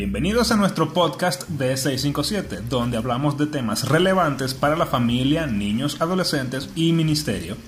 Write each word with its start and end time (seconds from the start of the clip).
Bienvenidos 0.00 0.50
a 0.50 0.56
nuestro 0.56 0.94
podcast 0.94 1.46
de 1.46 1.76
657, 1.76 2.62
donde 2.70 2.96
hablamos 2.96 3.36
de 3.36 3.46
temas 3.46 3.86
relevantes 3.86 4.54
para 4.54 4.74
la 4.74 4.86
familia, 4.86 5.46
niños, 5.46 6.00
adolescentes 6.00 6.70
y 6.74 6.94
ministerio. 6.94 7.58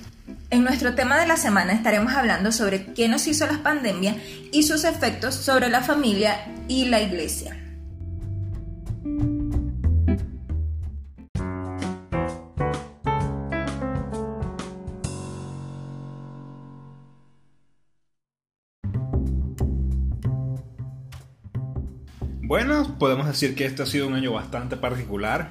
En 0.48 0.64
nuestro 0.64 0.95
tema 0.95 1.21
de 1.21 1.26
la 1.26 1.37
semana 1.37 1.74
estaremos 1.74 2.14
hablando 2.14 2.50
sobre 2.50 2.95
qué 2.95 3.06
nos 3.06 3.26
hizo 3.26 3.45
la 3.46 3.62
pandemia 3.62 4.16
y 4.50 4.62
sus 4.62 4.84
efectos 4.84 5.34
sobre 5.34 5.68
la 5.68 5.82
familia 5.82 6.46
y 6.68 6.87
la 6.87 7.03
iglesia. 7.03 7.61
Podemos 23.02 23.26
decir 23.26 23.56
que 23.56 23.64
este 23.64 23.82
ha 23.82 23.86
sido 23.86 24.06
un 24.06 24.14
año 24.14 24.32
bastante 24.32 24.76
particular. 24.76 25.48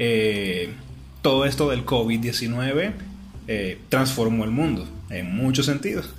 Eh, 0.00 0.74
todo 1.22 1.44
esto 1.44 1.70
del 1.70 1.86
COVID-19 1.86 2.94
eh, 3.46 3.80
transformó 3.88 4.42
el 4.42 4.50
mundo 4.50 4.88
en 5.08 5.32
muchos 5.32 5.66
sentidos. 5.66 6.12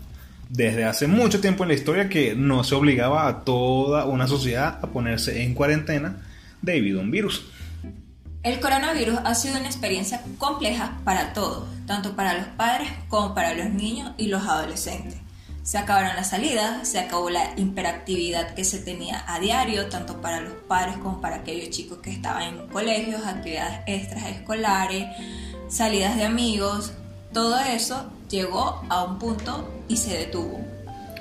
Desde 0.47 0.85
hace 0.85 1.07
mucho 1.07 1.41
tiempo 1.41 1.65
en 1.65 1.67
la 1.67 1.75
historia 1.75 2.07
que 2.07 2.35
no 2.35 2.63
se 2.63 2.75
obligaba 2.75 3.27
a 3.27 3.43
toda 3.43 4.05
una 4.05 4.27
sociedad 4.27 4.79
a 4.81 4.87
ponerse 4.87 5.43
en 5.43 5.55
cuarentena 5.55 6.21
debido 6.61 7.01
a 7.01 7.03
un 7.03 7.11
virus. 7.11 7.43
El 8.41 8.61
coronavirus 8.61 9.19
ha 9.25 9.35
sido 9.35 9.57
una 9.57 9.67
experiencia 9.67 10.23
compleja 10.37 10.99
para 11.03 11.33
todos, 11.33 11.67
tanto 11.85 12.15
para 12.15 12.33
los 12.33 12.47
padres 12.55 12.87
como 13.09 13.35
para 13.35 13.53
los 13.55 13.71
niños 13.71 14.13
y 14.17 14.27
los 14.27 14.43
adolescentes. 14.43 15.20
Se 15.63 15.77
acabaron 15.77 16.15
las 16.15 16.31
salidas, 16.31 16.87
se 16.87 16.99
acabó 16.99 17.29
la 17.29 17.53
hiperactividad 17.55 18.55
que 18.55 18.63
se 18.63 18.79
tenía 18.79 19.23
a 19.27 19.39
diario, 19.39 19.87
tanto 19.87 20.19
para 20.19 20.41
los 20.41 20.53
padres 20.67 20.97
como 20.97 21.21
para 21.21 21.37
aquellos 21.37 21.69
chicos 21.69 21.99
que 21.99 22.09
estaban 22.09 22.43
en 22.43 22.67
colegios, 22.67 23.23
actividades 23.23 23.81
extras 23.85 24.25
escolares, 24.31 25.05
salidas 25.69 26.17
de 26.17 26.25
amigos. 26.25 26.93
Todo 27.31 27.59
eso 27.59 28.11
llegó 28.27 28.83
a 28.89 29.03
un 29.03 29.19
punto 29.19 29.71
y 29.87 29.97
se 29.97 30.17
detuvo. 30.17 30.59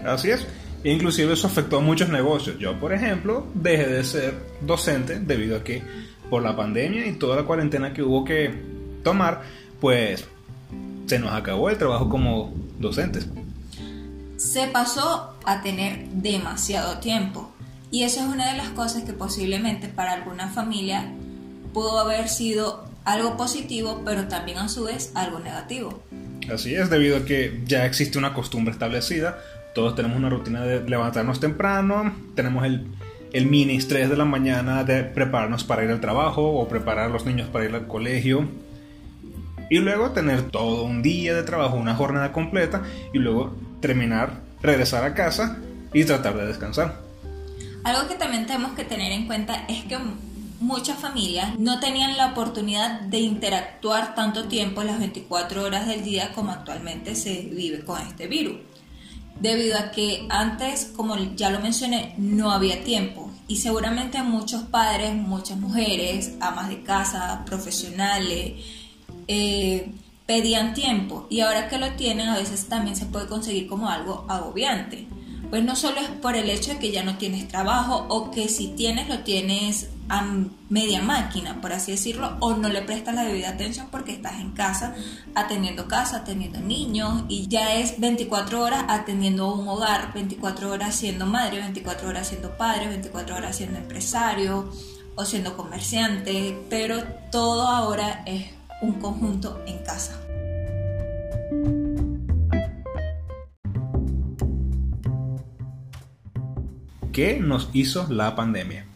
Así 0.07 0.31
es. 0.31 0.47
Inclusive 0.85 1.35
eso 1.35 1.47
afectó 1.47 1.77
a 1.77 1.81
muchos 1.81 2.09
negocios. 2.09 2.59
Yo, 2.59 2.81
por 2.81 2.95
ejemplo, 2.95 3.47
dejé 3.53 3.87
de 3.89 4.05
ser 4.05 4.35
docente 4.63 5.21
debido 5.21 5.59
a 5.59 5.65
que 5.65 5.83
por 6.31 6.43
la 6.43 6.57
pandemia 6.57 7.07
y 7.07 7.13
toda 7.13 7.37
la 7.37 7.43
cuarentena 7.43 7.93
que 7.93 8.03
hubo 8.03 8.25
que 8.25 8.55
tomar, 9.05 9.43
pues 9.79 10.25
se 11.05 11.19
nos 11.19 11.33
acabó 11.33 11.69
el 11.69 11.77
trabajo 11.77 12.09
como 12.09 12.55
docentes 12.79 13.29
se 14.41 14.69
pasó 14.69 15.35
a 15.45 15.61
tener 15.61 16.09
demasiado 16.09 16.99
tiempo. 16.99 17.53
Y 17.91 18.05
eso 18.05 18.21
es 18.21 18.27
una 18.27 18.51
de 18.51 18.57
las 18.57 18.71
cosas 18.71 19.03
que 19.03 19.13
posiblemente 19.13 19.89
para 19.89 20.15
alguna 20.15 20.49
familia 20.49 21.13
pudo 21.75 22.01
haber 22.01 22.31
sido 22.31 22.87
algo 23.05 23.37
positivo, 23.37 24.01
pero 24.03 24.29
también 24.29 24.57
a 24.57 24.71
su 24.71 24.85
vez 24.85 25.13
algo 25.15 25.41
negativo. 25.41 26.03
Así 26.51 26.75
es, 26.75 26.89
debido 26.89 27.19
a 27.19 27.25
que 27.27 27.61
ya 27.67 27.85
existe 27.85 28.17
una 28.17 28.33
costumbre 28.33 28.73
establecida, 28.73 29.39
todos 29.75 29.95
tenemos 29.95 30.17
una 30.17 30.31
rutina 30.31 30.63
de 30.63 30.89
levantarnos 30.89 31.39
temprano, 31.39 32.15
tenemos 32.35 32.65
el, 32.65 32.87
el 33.35 33.45
mini 33.45 33.77
estrés 33.77 34.09
de 34.09 34.17
la 34.17 34.25
mañana 34.25 34.85
de 34.85 35.05
prepararnos 35.05 35.65
para 35.65 35.85
ir 35.85 35.91
al 35.91 36.01
trabajo 36.01 36.51
o 36.51 36.67
preparar 36.67 37.07
a 37.07 37.09
los 37.11 37.27
niños 37.27 37.51
para 37.51 37.67
ir 37.67 37.75
al 37.75 37.87
colegio. 37.87 38.49
Y 39.69 39.81
luego 39.81 40.13
tener 40.13 40.45
todo 40.45 40.85
un 40.85 41.03
día 41.03 41.35
de 41.35 41.43
trabajo, 41.43 41.77
una 41.77 41.95
jornada 41.95 42.33
completa, 42.33 42.83
y 43.13 43.19
luego 43.19 43.55
terminar, 43.81 44.41
regresar 44.63 45.05
a 45.05 45.15
casa 45.15 45.59
y 45.93 46.05
tratar 46.05 46.37
de 46.37 46.47
descansar. 46.47 47.01
Algo 47.85 48.09
que 48.09 48.15
también 48.15 48.47
tenemos 48.47 48.73
que 48.73 48.85
tener 48.85 49.13
en 49.13 49.27
cuenta 49.27 49.65
es 49.69 49.85
que 49.85 49.99
muchas 50.61 50.99
familias 50.99 51.59
no 51.59 51.81
tenían 51.81 52.17
la 52.17 52.27
oportunidad 52.27 53.01
de 53.01 53.21
interactuar 53.21 54.15
tanto 54.15 54.45
tiempo 54.45 54.83
las 54.83 54.99
24 54.99 55.65
horas 55.65 55.87
del 55.87 56.05
día 56.05 56.33
como 56.35 56.53
actualmente 56.53 57.15
se 57.15 57.41
vive 57.41 57.85
con 57.85 58.01
este 58.03 58.27
virus. 58.27 58.59
Debido 59.41 59.79
a 59.79 59.91
que 59.91 60.27
antes, 60.29 60.93
como 60.95 61.17
ya 61.35 61.49
lo 61.49 61.61
mencioné, 61.61 62.15
no 62.19 62.51
había 62.51 62.85
tiempo 62.85 63.31
y 63.49 63.57
seguramente 63.57 64.23
muchos 64.23 64.65
padres, 64.65 65.15
muchas 65.15 65.59
mujeres, 65.59 66.35
amas 66.41 66.69
de 66.69 66.83
casa, 66.83 67.43
profesionales, 67.47 68.53
eh, 69.27 69.93
pedían 70.31 70.75
tiempo 70.75 71.27
y 71.29 71.41
ahora 71.41 71.67
que 71.67 71.77
lo 71.77 71.91
tienen 71.95 72.29
a 72.29 72.37
veces 72.37 72.69
también 72.69 72.95
se 72.95 73.07
puede 73.07 73.27
conseguir 73.27 73.67
como 73.67 73.89
algo 73.89 74.27
agobiante. 74.29 75.09
Pues 75.51 75.65
no 75.65 75.75
solo 75.75 76.01
es 76.01 76.09
por 76.09 76.37
el 76.37 76.49
hecho 76.49 76.73
de 76.73 76.79
que 76.79 76.93
ya 76.93 77.03
no 77.03 77.19
tienes 77.19 77.49
trabajo 77.49 78.07
o 78.09 78.31
que 78.31 78.49
si 78.49 78.69
tienes 78.69 79.09
lo 79.09 79.25
tienes 79.25 79.89
a 80.09 80.25
media 80.69 81.03
máquina, 81.03 81.61
por 81.61 81.73
así 81.73 81.91
decirlo, 81.91 82.37
o 82.39 82.55
no 82.55 82.69
le 82.69 82.83
prestas 82.83 83.17
la 83.17 83.25
debida 83.25 83.49
atención 83.49 83.89
porque 83.91 84.13
estás 84.13 84.39
en 84.39 84.53
casa 84.53 84.95
atendiendo 85.35 85.89
casa, 85.89 86.19
atendiendo 86.19 86.61
niños 86.61 87.25
y 87.29 87.49
ya 87.49 87.75
es 87.75 87.99
24 87.99 88.63
horas 88.63 88.85
atendiendo 88.87 89.53
un 89.53 89.67
hogar, 89.67 90.13
24 90.15 90.71
horas 90.71 90.95
siendo 90.95 91.27
madre, 91.27 91.59
24 91.59 92.09
horas 92.09 92.29
siendo 92.29 92.57
padre, 92.57 92.87
24 92.87 93.35
horas 93.35 93.57
siendo 93.57 93.79
empresario 93.79 94.71
o 95.17 95.25
siendo 95.25 95.57
comerciante, 95.57 96.57
pero 96.71 97.03
todo 97.33 97.67
ahora 97.67 98.23
es 98.27 98.60
un 98.81 98.95
conjunto 98.95 99.63
en 99.67 99.79
casa. 99.79 100.21
¿Qué 107.13 107.39
nos 107.41 107.69
hizo 107.73 108.07
la 108.09 108.37
pandemia? 108.37 108.87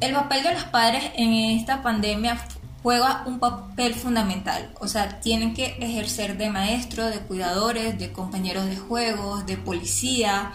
El 0.00 0.12
papel 0.14 0.44
de 0.44 0.54
los 0.54 0.64
padres 0.64 1.10
en 1.16 1.34
esta 1.34 1.82
pandemia 1.82 2.38
juega 2.82 3.24
un 3.26 3.40
papel 3.40 3.94
fundamental, 3.94 4.70
o 4.78 4.86
sea, 4.86 5.20
tienen 5.20 5.54
que 5.54 5.76
ejercer 5.80 6.38
de 6.38 6.50
maestro, 6.50 7.06
de 7.06 7.18
cuidadores, 7.18 7.98
de 7.98 8.12
compañeros 8.12 8.66
de 8.66 8.76
juegos, 8.76 9.44
de 9.44 9.56
policía, 9.56 10.52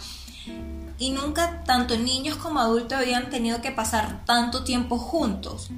y 0.97 1.09
nunca 1.09 1.63
tanto 1.65 1.97
niños 1.97 2.37
como 2.37 2.61
adultos 2.61 2.97
habían 2.97 3.29
tenido 3.29 3.61
que 3.61 3.71
pasar 3.71 4.23
tanto 4.25 4.63
tiempo 4.63 4.97
juntos. 4.97 5.69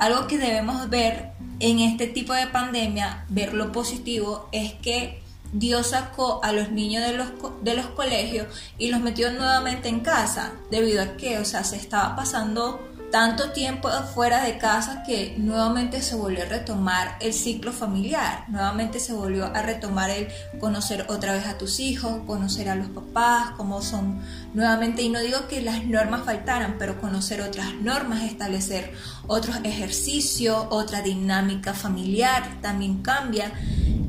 Algo 0.00 0.26
que 0.26 0.38
debemos 0.38 0.90
ver 0.90 1.33
en 1.64 1.78
este 1.78 2.06
tipo 2.06 2.34
de 2.34 2.46
pandemia, 2.46 3.24
ver 3.30 3.54
lo 3.54 3.72
positivo 3.72 4.50
es 4.52 4.74
que 4.74 5.22
Dios 5.54 5.88
sacó 5.88 6.44
a 6.44 6.52
los 6.52 6.70
niños 6.70 7.06
de 7.06 7.16
los, 7.16 7.28
de 7.62 7.74
los 7.74 7.86
colegios 7.86 8.48
y 8.76 8.90
los 8.90 9.00
metió 9.00 9.32
nuevamente 9.32 9.88
en 9.88 10.00
casa, 10.00 10.52
debido 10.70 11.02
a 11.02 11.16
que, 11.16 11.38
o 11.38 11.44
sea, 11.46 11.64
se 11.64 11.76
estaba 11.76 12.14
pasando 12.16 12.86
tanto 13.14 13.50
tiempo 13.50 13.88
fuera 14.12 14.42
de 14.42 14.58
casa 14.58 15.04
que 15.04 15.36
nuevamente 15.38 16.02
se 16.02 16.16
volvió 16.16 16.42
a 16.42 16.46
retomar 16.46 17.16
el 17.20 17.32
ciclo 17.32 17.70
familiar, 17.70 18.44
nuevamente 18.48 18.98
se 18.98 19.12
volvió 19.12 19.44
a 19.44 19.62
retomar 19.62 20.10
el 20.10 20.26
conocer 20.58 21.06
otra 21.08 21.32
vez 21.32 21.46
a 21.46 21.56
tus 21.56 21.78
hijos, 21.78 22.22
conocer 22.26 22.68
a 22.68 22.74
los 22.74 22.88
papás, 22.88 23.50
cómo 23.56 23.82
son 23.82 24.20
nuevamente, 24.52 25.02
y 25.02 25.10
no 25.10 25.20
digo 25.20 25.46
que 25.46 25.62
las 25.62 25.84
normas 25.84 26.24
faltaran, 26.24 26.74
pero 26.76 27.00
conocer 27.00 27.40
otras 27.40 27.72
normas, 27.74 28.24
establecer 28.24 28.92
otros 29.28 29.58
ejercicios, 29.62 30.66
otra 30.70 31.00
dinámica 31.00 31.72
familiar 31.72 32.58
también 32.62 33.00
cambia, 33.00 33.52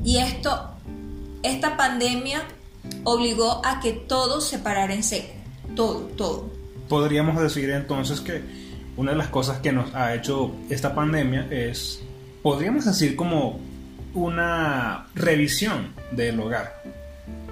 y 0.04 0.18
esto, 0.18 0.72
esta 1.44 1.78
pandemia 1.78 2.42
obligó 3.04 3.62
a 3.64 3.82
que 3.82 3.92
todo 3.92 4.42
se 4.42 4.58
parara 4.58 4.96
en 4.96 5.04
seco, 5.04 5.32
todo, 5.76 6.00
todo. 6.18 6.50
Podríamos 6.90 7.40
decir 7.40 7.70
entonces 7.70 8.20
que 8.20 8.65
una 8.98 9.12
de 9.12 9.18
las 9.18 9.28
cosas 9.28 9.60
que 9.60 9.72
nos 9.72 9.94
ha 9.94 10.14
hecho 10.16 10.56
esta 10.70 10.96
pandemia 10.96 11.48
es, 11.50 12.02
podríamos 12.42 12.86
decir, 12.86 13.16
como 13.16 13.60
una 14.14 15.08
revisión 15.16 15.94
del 16.12 16.40
hogar. 16.40 16.82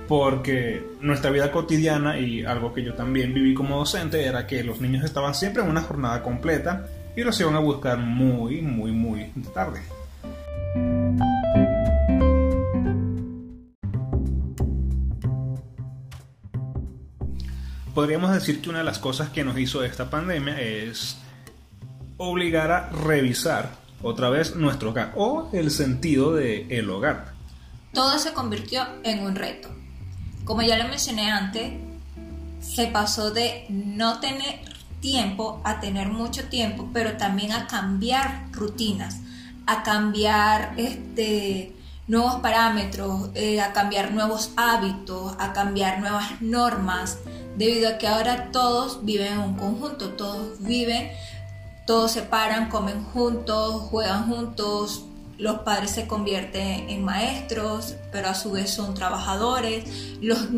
Porque 0.07 0.83
nuestra 1.01 1.31
vida 1.31 1.51
cotidiana 1.51 2.19
y 2.19 2.43
algo 2.45 2.73
que 2.73 2.83
yo 2.83 2.93
también 2.93 3.33
viví 3.33 3.53
como 3.53 3.77
docente 3.77 4.25
era 4.25 4.47
que 4.47 4.63
los 4.63 4.81
niños 4.81 5.03
estaban 5.03 5.33
siempre 5.33 5.63
en 5.63 5.69
una 5.69 5.81
jornada 5.81 6.21
completa 6.21 6.85
y 7.15 7.23
los 7.23 7.39
iban 7.39 7.55
a 7.55 7.59
buscar 7.59 7.97
muy, 7.97 8.61
muy, 8.61 8.91
muy 8.91 9.31
tarde. 9.53 9.81
Podríamos 17.93 18.33
decir 18.33 18.59
que 18.59 18.69
una 18.69 18.79
de 18.79 18.85
las 18.85 18.97
cosas 18.97 19.29
que 19.29 19.43
nos 19.43 19.57
hizo 19.57 19.83
esta 19.83 20.09
pandemia 20.09 20.59
es 20.59 21.22
obligar 22.17 22.71
a 22.71 22.89
revisar 22.89 23.71
otra 24.01 24.29
vez 24.29 24.55
nuestro 24.55 24.91
hogar 24.91 25.13
o 25.15 25.49
el 25.53 25.71
sentido 25.71 26.33
del 26.33 26.71
el 26.71 26.89
hogar. 26.89 27.33
Todo 27.93 28.17
se 28.19 28.33
convirtió 28.33 28.85
en 29.03 29.19
un 29.19 29.35
reto. 29.35 29.69
Como 30.45 30.61
ya 30.61 30.77
lo 30.77 30.87
mencioné 30.89 31.31
antes, 31.31 31.73
se 32.59 32.87
pasó 32.87 33.31
de 33.31 33.65
no 33.69 34.19
tener 34.19 34.59
tiempo 34.99 35.61
a 35.63 35.79
tener 35.79 36.07
mucho 36.07 36.45
tiempo, 36.45 36.89
pero 36.93 37.17
también 37.17 37.51
a 37.51 37.67
cambiar 37.67 38.45
rutinas, 38.51 39.19
a 39.65 39.83
cambiar 39.83 40.73
este, 40.77 41.73
nuevos 42.07 42.35
parámetros, 42.35 43.29
eh, 43.35 43.61
a 43.61 43.73
cambiar 43.73 44.11
nuevos 44.11 44.51
hábitos, 44.55 45.35
a 45.39 45.53
cambiar 45.53 45.99
nuevas 45.99 46.41
normas, 46.41 47.19
debido 47.57 47.89
a 47.89 47.97
que 47.97 48.07
ahora 48.07 48.51
todos 48.51 49.05
viven 49.05 49.33
en 49.33 49.39
un 49.39 49.55
conjunto, 49.55 50.09
todos 50.09 50.61
viven, 50.61 51.11
todos 51.85 52.11
se 52.11 52.21
paran, 52.21 52.69
comen 52.69 53.03
juntos, 53.03 53.83
juegan 53.89 54.27
juntos, 54.27 55.05
los 55.37 55.59
padres 55.59 55.91
se 55.91 56.07
convierten 56.07 56.89
en 56.89 57.03
maestros, 57.03 57.95
pero 58.11 58.29
a 58.29 58.35
su 58.35 58.51
vez 58.51 58.71
son 58.71 58.93
trabajadores, 58.93 59.83
los, 60.21 60.49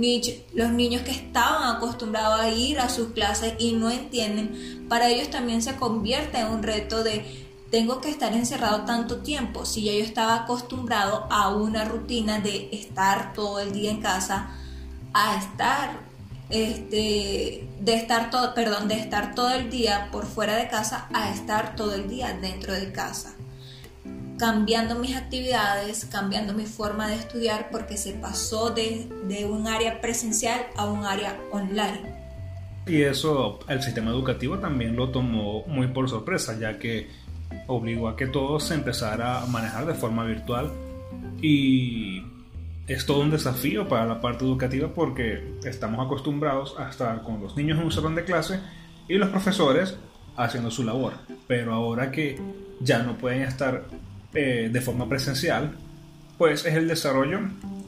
los 0.54 0.72
niños 0.72 1.02
que 1.02 1.12
estaban 1.12 1.76
acostumbrados 1.76 2.40
a 2.40 2.50
ir 2.50 2.80
a 2.80 2.90
sus 2.90 3.10
clases 3.10 3.54
y 3.58 3.74
no 3.74 3.90
entienden, 3.90 4.86
para 4.90 5.10
ellos 5.10 5.30
también 5.30 5.62
se 5.62 5.76
convierte 5.76 6.40
en 6.40 6.48
un 6.48 6.62
reto 6.62 7.04
de 7.04 7.46
tengo 7.72 8.00
que 8.00 8.10
estar 8.10 8.34
encerrado 8.34 8.86
tanto 8.86 9.18
tiempo, 9.18 9.66
si 9.66 9.84
ya 9.84 9.94
yo 9.94 10.04
estaba 10.04 10.36
acostumbrado 10.36 11.28
a 11.32 11.50
una 11.50 11.84
rutina 11.84 12.40
de 12.40 12.70
estar 12.72 13.34
todo 13.34 13.60
el 13.60 13.74
día 13.74 13.92
en 13.92 14.02
casa, 14.02 14.52
a 15.14 15.36
estar 15.36 16.05
este, 16.50 17.68
de 17.80 17.96
estar 17.96 18.30
todo, 18.30 18.54
perdón, 18.54 18.88
de 18.88 18.96
estar 18.96 19.36
todo 19.36 19.54
el 19.54 19.70
día 19.70 20.10
por 20.12 20.26
fuera 20.26 20.56
de 20.56 20.68
casa 20.68 21.08
a 21.14 21.32
estar 21.32 21.76
todo 21.76 21.96
el 21.96 22.08
día 22.08 22.38
dentro 22.42 22.74
de 22.74 22.92
casa. 22.92 23.36
Cambiando 24.38 24.96
mis 24.96 25.16
actividades, 25.16 26.06
cambiando 26.06 26.54
mi 26.54 26.66
forma 26.66 27.08
de 27.08 27.16
estudiar 27.16 27.70
porque 27.72 27.98
se 27.98 28.14
pasó 28.14 28.70
de, 28.70 29.08
de 29.28 29.46
un 29.46 29.68
área 29.68 30.02
presencial 30.02 30.68
a 30.76 30.86
un 30.86 31.06
área 31.06 31.40
online. 31.52 32.14
Y 32.86 33.02
eso 33.02 33.60
el 33.68 33.82
sistema 33.82 34.12
educativo 34.12 34.60
también 34.60 34.96
lo 34.96 35.10
tomó 35.10 35.64
muy 35.68 35.88
por 35.88 36.10
sorpresa, 36.10 36.58
ya 36.60 36.78
que 36.78 37.10
obligó 37.68 38.10
a 38.10 38.16
que 38.16 38.28
todo 38.28 38.60
se 38.60 38.76
empezara 38.76 39.42
a 39.42 39.46
manejar 39.48 39.86
de 39.86 39.94
forma 39.94 40.24
virtual 40.24 40.72
y 41.42 42.22
es 42.88 43.06
todo 43.06 43.22
un 43.22 43.32
desafío 43.32 43.88
para 43.88 44.06
la 44.06 44.22
parte 44.22 44.46
educativa 44.46 44.90
porque 44.94 45.56
estamos 45.64 46.06
acostumbrados 46.06 46.76
a 46.78 46.90
estar 46.90 47.24
con 47.24 47.42
los 47.42 47.58
niños 47.58 47.80
en 47.80 47.86
un 47.86 47.92
salón 47.92 48.16
de 48.16 48.24
clase 48.24 48.60
y 49.08 49.16
los 49.16 49.30
profesores 49.30 49.98
haciendo 50.38 50.70
su 50.70 50.84
labor. 50.84 51.14
Pero 51.48 51.74
ahora 51.74 52.12
que 52.12 52.40
ya 52.80 53.00
no 53.00 53.18
pueden 53.18 53.42
estar 53.42 53.86
eh, 54.34 54.70
de 54.72 54.82
forma 54.82 55.10
presencial, 55.10 55.76
pues 56.38 56.66
es 56.66 56.76
el 56.76 56.88
desarrollo 56.88 57.40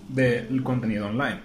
del 0.07 0.63
contenido 0.63 1.07
online. 1.07 1.41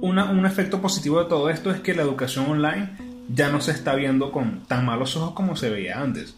un 0.00 0.46
efecto 0.46 0.82
positivo 0.82 1.22
de 1.22 1.28
todo 1.28 1.48
esto 1.48 1.70
es 1.70 1.80
que 1.80 1.94
la 1.94 2.02
educación 2.02 2.50
online 2.50 2.90
ya 3.28 3.50
no 3.50 3.60
se 3.60 3.72
está 3.72 3.94
viendo 3.94 4.32
con 4.32 4.64
tan 4.66 4.84
malos 4.84 5.16
ojos 5.16 5.32
como 5.32 5.56
se 5.56 5.70
veía 5.70 6.00
antes. 6.00 6.36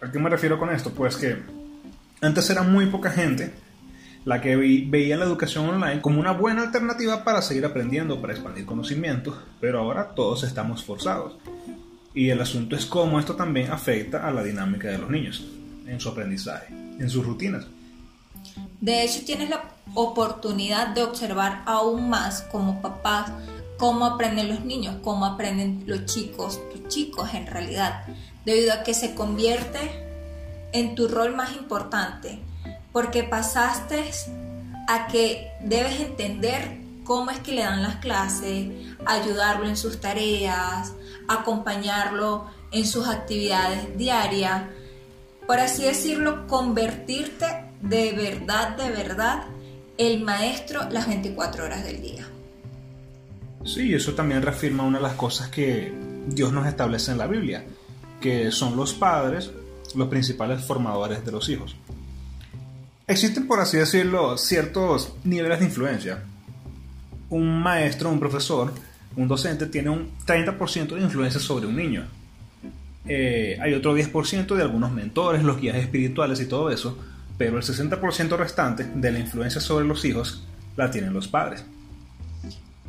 ¿A 0.00 0.10
qué 0.10 0.18
me 0.18 0.30
refiero 0.30 0.58
con 0.58 0.70
esto? 0.70 0.90
Pues 0.90 1.16
que 1.16 1.36
antes 2.20 2.48
era 2.48 2.62
muy 2.62 2.86
poca 2.86 3.10
gente 3.10 3.63
la 4.24 4.40
que 4.40 4.56
veía 4.56 5.16
la 5.16 5.26
educación 5.26 5.68
online 5.68 6.00
como 6.00 6.18
una 6.18 6.32
buena 6.32 6.62
alternativa 6.62 7.24
para 7.24 7.42
seguir 7.42 7.64
aprendiendo, 7.66 8.20
para 8.20 8.32
expandir 8.32 8.64
conocimientos, 8.64 9.36
pero 9.60 9.80
ahora 9.80 10.14
todos 10.14 10.44
estamos 10.44 10.82
forzados. 10.82 11.36
Y 12.14 12.30
el 12.30 12.40
asunto 12.40 12.76
es 12.76 12.86
cómo 12.86 13.18
esto 13.18 13.34
también 13.36 13.70
afecta 13.70 14.26
a 14.26 14.30
la 14.30 14.42
dinámica 14.42 14.88
de 14.88 14.98
los 14.98 15.10
niños, 15.10 15.44
en 15.86 16.00
su 16.00 16.08
aprendizaje, 16.08 16.68
en 16.72 17.10
sus 17.10 17.26
rutinas. 17.26 17.66
De 18.80 19.04
hecho, 19.04 19.24
tienes 19.24 19.50
la 19.50 19.64
oportunidad 19.94 20.94
de 20.94 21.02
observar 21.02 21.62
aún 21.66 22.08
más 22.08 22.42
como 22.42 22.80
papás 22.80 23.30
cómo 23.78 24.06
aprenden 24.06 24.48
los 24.48 24.64
niños, 24.64 24.96
cómo 25.02 25.26
aprenden 25.26 25.82
los 25.86 26.06
chicos, 26.06 26.60
tus 26.70 26.88
chicos 26.88 27.34
en 27.34 27.46
realidad, 27.46 28.04
debido 28.44 28.72
a 28.72 28.82
que 28.84 28.94
se 28.94 29.14
convierte 29.14 29.78
en 30.72 30.94
tu 30.94 31.08
rol 31.08 31.34
más 31.34 31.56
importante 31.56 32.38
porque 32.94 33.24
pasaste 33.24 34.04
a 34.86 35.08
que 35.08 35.48
debes 35.60 35.98
entender 35.98 36.78
cómo 37.02 37.32
es 37.32 37.40
que 37.40 37.50
le 37.50 37.62
dan 37.62 37.82
las 37.82 37.96
clases, 37.96 38.68
ayudarlo 39.04 39.66
en 39.66 39.76
sus 39.76 40.00
tareas, 40.00 40.94
acompañarlo 41.26 42.46
en 42.70 42.86
sus 42.86 43.08
actividades 43.08 43.98
diarias, 43.98 44.62
por 45.44 45.58
así 45.58 45.82
decirlo, 45.82 46.46
convertirte 46.46 47.64
de 47.82 48.12
verdad, 48.12 48.76
de 48.76 48.90
verdad, 48.90 49.42
el 49.98 50.22
maestro 50.22 50.88
las 50.88 51.08
24 51.08 51.64
horas 51.64 51.82
del 51.82 52.00
día. 52.00 52.28
Sí, 53.64 53.92
eso 53.92 54.14
también 54.14 54.40
reafirma 54.40 54.84
una 54.84 54.98
de 54.98 55.02
las 55.02 55.14
cosas 55.14 55.48
que 55.48 55.92
Dios 56.28 56.52
nos 56.52 56.68
establece 56.68 57.10
en 57.10 57.18
la 57.18 57.26
Biblia, 57.26 57.64
que 58.20 58.52
son 58.52 58.76
los 58.76 58.94
padres 58.94 59.50
los 59.94 60.08
principales 60.08 60.64
formadores 60.64 61.24
de 61.24 61.32
los 61.32 61.48
hijos. 61.48 61.76
Existen, 63.06 63.46
por 63.46 63.60
así 63.60 63.76
decirlo, 63.76 64.38
ciertos 64.38 65.14
niveles 65.24 65.60
de 65.60 65.66
influencia. 65.66 66.24
Un 67.28 67.62
maestro, 67.62 68.10
un 68.10 68.18
profesor, 68.18 68.72
un 69.16 69.28
docente 69.28 69.66
tiene 69.66 69.90
un 69.90 70.10
30% 70.26 70.94
de 70.94 71.02
influencia 71.02 71.38
sobre 71.38 71.66
un 71.66 71.76
niño. 71.76 72.06
Eh, 73.06 73.58
hay 73.60 73.74
otro 73.74 73.96
10% 73.96 74.54
de 74.54 74.62
algunos 74.62 74.90
mentores, 74.90 75.42
los 75.42 75.60
guías 75.60 75.76
espirituales 75.76 76.40
y 76.40 76.46
todo 76.46 76.70
eso, 76.70 76.98
pero 77.36 77.58
el 77.58 77.62
60% 77.62 78.36
restante 78.38 78.84
de 78.84 79.12
la 79.12 79.18
influencia 79.18 79.60
sobre 79.60 79.84
los 79.84 80.04
hijos 80.04 80.44
la 80.76 80.90
tienen 80.90 81.12
los 81.12 81.28
padres. 81.28 81.64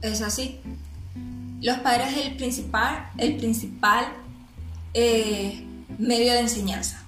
Es 0.01 0.21
así. 0.21 0.59
Los 1.61 1.77
padres 1.79 2.15
es 2.15 2.27
el 2.27 2.37
principal, 2.37 3.09
el 3.17 3.35
principal 3.37 4.05
eh, 4.93 5.65
medio 5.97 6.31
de 6.31 6.39
enseñanza. 6.39 7.04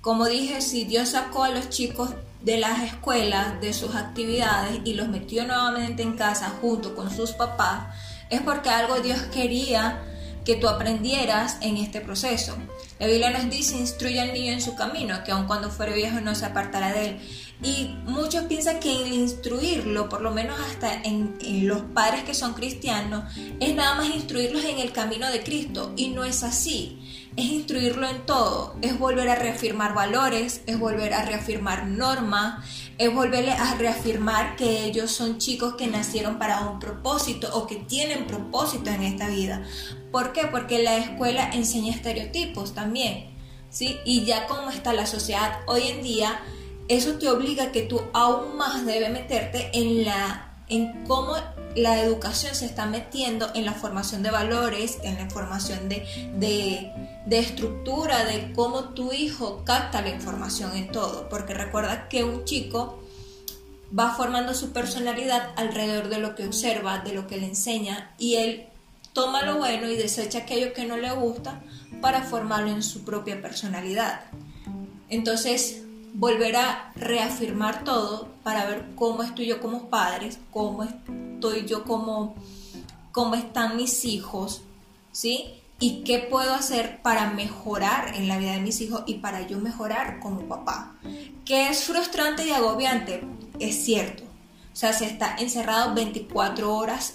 Como 0.00 0.26
dije, 0.26 0.62
si 0.62 0.84
Dios 0.84 1.10
sacó 1.10 1.44
a 1.44 1.50
los 1.50 1.68
chicos 1.68 2.10
de 2.42 2.56
las 2.56 2.82
escuelas, 2.82 3.60
de 3.60 3.74
sus 3.74 3.94
actividades 3.94 4.80
y 4.84 4.94
los 4.94 5.08
metió 5.08 5.46
nuevamente 5.46 6.02
en 6.02 6.14
casa 6.14 6.56
junto 6.60 6.94
con 6.94 7.10
sus 7.14 7.32
papás, 7.32 7.94
es 8.30 8.40
porque 8.40 8.70
algo 8.70 9.00
Dios 9.00 9.20
quería 9.32 10.02
que 10.44 10.56
tú 10.56 10.68
aprendieras 10.68 11.58
en 11.60 11.76
este 11.76 12.00
proceso. 12.00 12.56
La 12.98 13.06
Biblia 13.06 13.30
nos 13.30 13.50
dice, 13.50 13.76
instruye 13.76 14.20
al 14.20 14.32
niño 14.32 14.52
en 14.52 14.62
su 14.62 14.74
camino, 14.74 15.22
que 15.22 15.32
aun 15.32 15.46
cuando 15.46 15.70
fuere 15.70 15.94
viejo 15.94 16.20
no 16.20 16.34
se 16.34 16.46
apartará 16.46 16.92
de 16.92 17.08
él. 17.08 17.20
Y 17.62 17.94
muchos 18.04 18.44
piensan 18.44 18.80
que 18.80 19.02
el 19.02 19.12
instruirlo, 19.12 20.08
por 20.08 20.22
lo 20.22 20.30
menos 20.30 20.58
hasta 20.60 21.02
en, 21.02 21.36
los 21.66 21.82
padres 21.82 22.24
que 22.24 22.34
son 22.34 22.54
cristianos, 22.54 23.24
es 23.60 23.74
nada 23.74 23.96
más 23.96 24.14
instruirlos 24.14 24.64
en 24.64 24.78
el 24.78 24.92
camino 24.92 25.30
de 25.30 25.42
Cristo. 25.42 25.92
Y 25.96 26.08
no 26.08 26.24
es 26.24 26.42
así 26.42 26.98
es 27.36 27.44
instruirlo 27.46 28.08
en 28.08 28.26
todo, 28.26 28.74
es 28.82 28.98
volver 28.98 29.28
a 29.28 29.36
reafirmar 29.36 29.94
valores, 29.94 30.62
es 30.66 30.78
volver 30.78 31.14
a 31.14 31.24
reafirmar 31.24 31.86
normas, 31.86 32.64
es 32.98 33.12
volverle 33.14 33.52
a 33.52 33.74
reafirmar 33.76 34.56
que 34.56 34.84
ellos 34.84 35.10
son 35.10 35.38
chicos 35.38 35.74
que 35.74 35.86
nacieron 35.86 36.38
para 36.38 36.68
un 36.68 36.78
propósito 36.78 37.48
o 37.52 37.66
que 37.66 37.76
tienen 37.76 38.26
propósito 38.26 38.90
en 38.90 39.02
esta 39.02 39.28
vida. 39.28 39.62
¿Por 40.10 40.32
qué? 40.32 40.46
Porque 40.46 40.82
la 40.82 40.96
escuela 40.96 41.50
enseña 41.52 41.94
estereotipos 41.94 42.74
también, 42.74 43.30
¿sí? 43.70 43.98
Y 44.04 44.24
ya 44.24 44.46
como 44.46 44.70
está 44.70 44.92
la 44.92 45.06
sociedad 45.06 45.60
hoy 45.66 45.86
en 45.88 46.02
día, 46.02 46.40
eso 46.90 47.14
te 47.18 47.30
obliga 47.30 47.64
a 47.64 47.72
que 47.72 47.82
tú 47.82 48.02
aún 48.12 48.56
más 48.56 48.84
debes 48.84 49.10
meterte 49.10 49.70
en 49.72 50.04
la 50.04 50.46
en 50.68 51.04
cómo 51.04 51.34
la 51.76 52.00
educación 52.02 52.54
se 52.54 52.66
está 52.66 52.86
metiendo 52.86 53.50
en 53.54 53.64
la 53.64 53.74
formación 53.74 54.22
de 54.22 54.30
valores, 54.30 54.98
en 55.02 55.16
la 55.16 55.30
formación 55.30 55.88
de, 55.88 56.04
de, 57.26 57.38
estructura, 57.38 58.24
de 58.24 58.52
cómo 58.52 58.90
tu 58.90 59.12
hijo 59.12 59.64
capta 59.64 60.02
la 60.02 60.10
información 60.10 60.76
en 60.76 60.90
todo. 60.90 61.28
Porque 61.28 61.54
recuerda 61.54 62.08
que 62.08 62.24
un 62.24 62.44
chico 62.44 63.00
va 63.96 64.14
formando 64.14 64.54
su 64.54 64.72
personalidad 64.72 65.50
alrededor 65.56 66.08
de 66.08 66.18
lo 66.18 66.34
que 66.34 66.46
observa, 66.46 66.98
de 67.00 67.14
lo 67.14 67.26
que 67.26 67.36
le 67.36 67.46
enseña, 67.46 68.14
y 68.18 68.36
él 68.36 68.66
toma 69.12 69.42
lo 69.42 69.58
bueno 69.58 69.88
y 69.88 69.96
desecha 69.96 70.38
aquello 70.38 70.72
que 70.72 70.86
no 70.86 70.96
le 70.96 71.10
gusta 71.12 71.62
para 72.00 72.22
formarlo 72.22 72.70
en 72.70 72.82
su 72.82 73.04
propia 73.04 73.40
personalidad. 73.42 74.22
Entonces, 75.08 75.82
volver 76.14 76.56
a 76.56 76.92
reafirmar 76.96 77.84
todo 77.84 78.28
para 78.42 78.66
ver 78.66 78.86
cómo 78.94 79.22
estoy 79.22 79.46
yo 79.46 79.60
como 79.60 79.88
padres, 79.88 80.38
cómo 80.50 80.84
estoy 80.84 81.66
yo 81.66 81.84
como, 81.84 82.34
cómo 83.12 83.34
están 83.34 83.76
mis 83.76 84.04
hijos, 84.04 84.62
¿sí? 85.12 85.54
Y 85.78 86.02
qué 86.04 86.18
puedo 86.18 86.54
hacer 86.54 87.00
para 87.02 87.30
mejorar 87.30 88.14
en 88.14 88.28
la 88.28 88.38
vida 88.38 88.52
de 88.52 88.60
mis 88.60 88.80
hijos 88.80 89.02
y 89.06 89.14
para 89.14 89.46
yo 89.46 89.58
mejorar 89.58 90.20
como 90.20 90.42
papá. 90.42 90.94
Que 91.44 91.68
es 91.68 91.84
frustrante 91.84 92.46
y 92.46 92.50
agobiante, 92.50 93.24
es 93.58 93.82
cierto. 93.82 94.24
O 94.72 94.76
sea, 94.76 94.92
se 94.92 95.06
está 95.06 95.36
encerrado 95.36 95.94
24 95.94 96.74
horas 96.76 97.14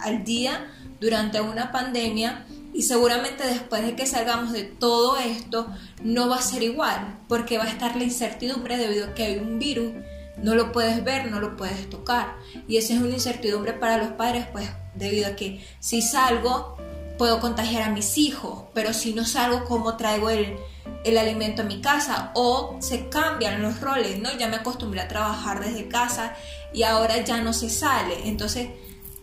al 0.00 0.24
día 0.24 0.70
durante 1.00 1.40
una 1.40 1.72
pandemia 1.72 2.46
y 2.76 2.82
seguramente 2.82 3.46
después 3.46 3.82
de 3.82 3.96
que 3.96 4.06
salgamos 4.06 4.52
de 4.52 4.64
todo 4.64 5.16
esto 5.16 5.66
no 6.02 6.28
va 6.28 6.36
a 6.36 6.42
ser 6.42 6.62
igual 6.62 7.20
porque 7.26 7.56
va 7.56 7.64
a 7.64 7.70
estar 7.70 7.96
la 7.96 8.04
incertidumbre 8.04 8.76
debido 8.76 9.06
a 9.06 9.14
que 9.14 9.24
hay 9.24 9.38
un 9.38 9.58
virus 9.58 9.94
no 10.36 10.54
lo 10.54 10.70
puedes 10.72 11.02
ver, 11.02 11.30
no 11.30 11.40
lo 11.40 11.56
puedes 11.56 11.88
tocar. 11.88 12.36
Y 12.68 12.76
esa 12.76 12.92
es 12.92 13.00
una 13.00 13.14
incertidumbre 13.14 13.72
para 13.72 13.96
los 13.96 14.08
padres, 14.08 14.46
pues 14.52 14.68
debido 14.94 15.28
a 15.28 15.36
que 15.36 15.64
si 15.80 16.02
salgo, 16.02 16.76
puedo 17.16 17.40
contagiar 17.40 17.84
a 17.84 17.90
mis 17.90 18.18
hijos, 18.18 18.64
pero 18.74 18.92
si 18.92 19.14
no 19.14 19.24
salgo, 19.24 19.64
¿cómo 19.64 19.96
traigo 19.96 20.28
el, 20.28 20.58
el 21.04 21.16
alimento 21.16 21.62
a 21.62 21.64
mi 21.64 21.80
casa? 21.80 22.32
O 22.34 22.76
se 22.80 23.08
cambian 23.08 23.62
los 23.62 23.80
roles, 23.80 24.18
¿no? 24.20 24.30
Ya 24.36 24.48
me 24.48 24.56
acostumbré 24.56 25.00
a 25.00 25.08
trabajar 25.08 25.64
desde 25.64 25.88
casa 25.88 26.34
y 26.74 26.82
ahora 26.82 27.24
ya 27.24 27.40
no 27.40 27.54
se 27.54 27.70
sale. 27.70 28.28
Entonces, 28.28 28.68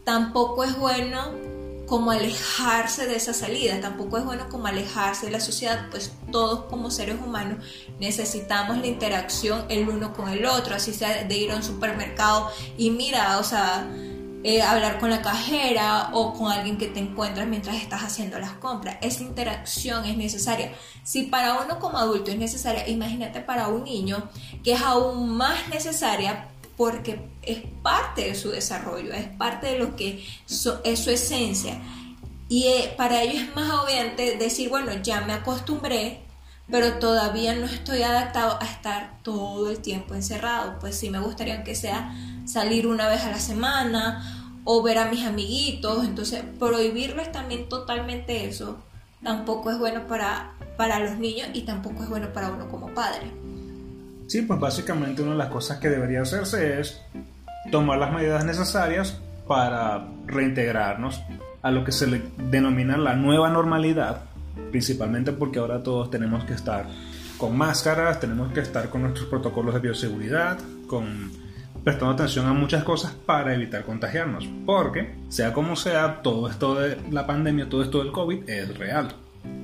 tampoco 0.03 0.63
es 0.63 0.75
bueno 0.79 1.52
como 1.85 2.11
alejarse 2.11 3.07
de 3.07 3.15
esa 3.15 3.33
salida, 3.33 3.79
tampoco 3.81 4.17
es 4.17 4.25
bueno 4.25 4.47
como 4.49 4.67
alejarse 4.67 5.25
de 5.25 5.31
la 5.31 5.39
sociedad, 5.39 5.87
pues 5.91 6.13
todos 6.31 6.65
como 6.65 6.89
seres 6.89 7.17
humanos 7.23 7.63
necesitamos 7.99 8.77
la 8.77 8.87
interacción 8.87 9.65
el 9.69 9.87
uno 9.89 10.13
con 10.13 10.29
el 10.29 10.45
otro, 10.45 10.75
así 10.75 10.93
sea 10.93 11.23
de 11.23 11.37
ir 11.37 11.51
a 11.51 11.55
un 11.55 11.63
supermercado 11.63 12.49
y 12.77 12.89
mira, 12.89 13.37
o 13.37 13.43
sea, 13.43 13.87
eh, 14.45 14.61
hablar 14.61 14.99
con 14.99 15.09
la 15.09 15.21
cajera 15.21 16.09
o 16.11 16.33
con 16.33 16.51
alguien 16.51 16.77
que 16.77 16.87
te 16.87 16.99
encuentras 16.99 17.47
mientras 17.47 17.77
estás 17.77 18.03
haciendo 18.03 18.39
las 18.39 18.51
compras. 18.51 18.97
Esa 19.01 19.23
interacción 19.23 20.03
es 20.05 20.17
necesaria. 20.17 20.73
Si 21.03 21.23
para 21.23 21.61
uno 21.61 21.79
como 21.79 21.97
adulto 21.97 22.29
es 22.29 22.37
necesaria, 22.37 22.87
imagínate 22.89 23.39
para 23.39 23.69
un 23.69 23.85
niño 23.85 24.29
que 24.61 24.73
es 24.73 24.81
aún 24.81 25.29
más 25.37 25.69
necesaria 25.69 26.49
porque 26.77 27.29
es 27.41 27.59
parte 27.81 28.25
de 28.25 28.35
su 28.35 28.49
desarrollo, 28.49 29.13
es 29.13 29.27
parte 29.27 29.67
de 29.67 29.79
lo 29.79 29.95
que 29.95 30.25
es 30.47 30.99
su 30.99 31.09
esencia. 31.09 31.81
Y 32.49 32.67
eh, 32.67 32.93
para 32.97 33.21
ellos 33.21 33.43
es 33.43 33.55
más 33.55 33.71
obviamente 33.71 34.37
decir, 34.37 34.69
bueno, 34.69 34.91
ya 35.01 35.21
me 35.21 35.33
acostumbré, 35.33 36.21
pero 36.69 36.93
todavía 36.99 37.55
no 37.55 37.65
estoy 37.65 38.03
adaptado 38.03 38.57
a 38.61 38.65
estar 38.65 39.19
todo 39.23 39.69
el 39.69 39.79
tiempo 39.79 40.13
encerrado. 40.13 40.77
Pues 40.79 40.97
sí 40.97 41.09
me 41.09 41.19
gustaría 41.19 41.63
que 41.63 41.75
sea 41.75 42.13
salir 42.45 42.87
una 42.87 43.07
vez 43.07 43.23
a 43.23 43.29
la 43.29 43.39
semana 43.39 44.61
o 44.63 44.81
ver 44.81 44.97
a 44.97 45.05
mis 45.05 45.25
amiguitos. 45.25 46.05
Entonces, 46.05 46.43
prohibirles 46.59 47.31
también 47.31 47.69
totalmente 47.69 48.45
eso 48.45 48.83
tampoco 49.23 49.71
es 49.71 49.79
bueno 49.79 50.05
para, 50.07 50.53
para 50.77 50.99
los 50.99 51.17
niños 51.17 51.47
y 51.53 51.61
tampoco 51.61 52.03
es 52.03 52.09
bueno 52.09 52.31
para 52.33 52.51
uno 52.51 52.67
como 52.69 52.93
padre. 52.93 53.31
Sí, 54.27 54.41
pues 54.43 54.59
básicamente 54.59 55.21
una 55.21 55.31
de 55.31 55.37
las 55.37 55.49
cosas 55.49 55.79
que 55.79 55.89
debería 55.89 56.21
hacerse 56.21 56.79
es 56.79 57.01
tomar 57.71 57.99
las 57.99 58.11
medidas 58.13 58.45
necesarias 58.45 59.19
para 59.47 60.07
reintegrarnos 60.25 61.21
a 61.61 61.71
lo 61.71 61.83
que 61.83 61.91
se 61.91 62.07
le 62.07 62.21
denomina 62.49 62.97
la 62.97 63.15
nueva 63.15 63.49
normalidad, 63.49 64.23
principalmente 64.71 65.31
porque 65.31 65.59
ahora 65.59 65.81
todos 65.81 66.09
tenemos 66.11 66.43
que 66.45 66.53
estar 66.53 66.85
con 67.37 67.57
máscaras, 67.57 68.19
tenemos 68.19 68.51
que 68.53 68.61
estar 68.61 68.89
con 68.89 69.01
nuestros 69.01 69.27
protocolos 69.27 69.73
de 69.73 69.79
bioseguridad, 69.79 70.57
con 70.87 71.31
prestando 71.83 72.13
atención 72.13 72.45
a 72.45 72.53
muchas 72.53 72.83
cosas 72.83 73.11
para 73.25 73.53
evitar 73.53 73.83
contagiarnos, 73.83 74.47
porque 74.65 75.15
sea 75.29 75.53
como 75.53 75.75
sea, 75.75 76.21
todo 76.21 76.49
esto 76.49 76.75
de 76.75 76.97
la 77.11 77.27
pandemia, 77.27 77.67
todo 77.67 77.83
esto 77.83 77.99
del 77.99 78.11
COVID 78.11 78.49
es 78.49 78.77
real. 78.77 79.13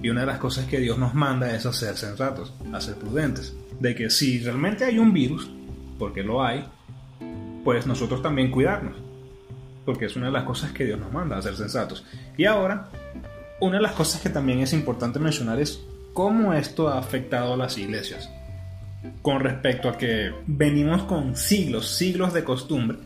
Y 0.01 0.09
una 0.09 0.21
de 0.21 0.27
las 0.27 0.39
cosas 0.39 0.65
que 0.65 0.79
Dios 0.79 0.97
nos 0.97 1.13
manda 1.13 1.53
es 1.53 1.65
a 1.65 1.73
sensatos, 1.73 2.53
a 2.73 2.81
ser 2.81 2.95
prudentes. 2.95 3.55
De 3.79 3.95
que 3.95 4.09
si 4.09 4.39
realmente 4.39 4.85
hay 4.85 4.99
un 4.99 5.13
virus, 5.13 5.49
porque 5.97 6.23
lo 6.23 6.43
hay, 6.43 6.65
pues 7.63 7.85
nosotros 7.85 8.21
también 8.21 8.51
cuidarnos. 8.51 8.95
Porque 9.85 10.05
es 10.05 10.15
una 10.15 10.27
de 10.27 10.31
las 10.31 10.43
cosas 10.43 10.71
que 10.71 10.85
Dios 10.85 10.99
nos 10.99 11.11
manda, 11.11 11.37
a 11.37 11.41
sensatos. 11.41 12.05
Y 12.37 12.45
ahora, 12.45 12.89
una 13.59 13.77
de 13.77 13.83
las 13.83 13.93
cosas 13.93 14.21
que 14.21 14.29
también 14.29 14.59
es 14.59 14.73
importante 14.73 15.19
mencionar 15.19 15.59
es 15.59 15.81
cómo 16.13 16.53
esto 16.53 16.87
ha 16.89 16.99
afectado 16.99 17.53
a 17.53 17.57
las 17.57 17.77
iglesias 17.77 18.29
con 19.21 19.39
respecto 19.39 19.89
a 19.89 19.97
que 19.97 20.31
venimos 20.45 21.03
con 21.03 21.35
siglos, 21.35 21.87
siglos 21.89 22.33
de 22.33 22.43
costumbre 22.43 22.97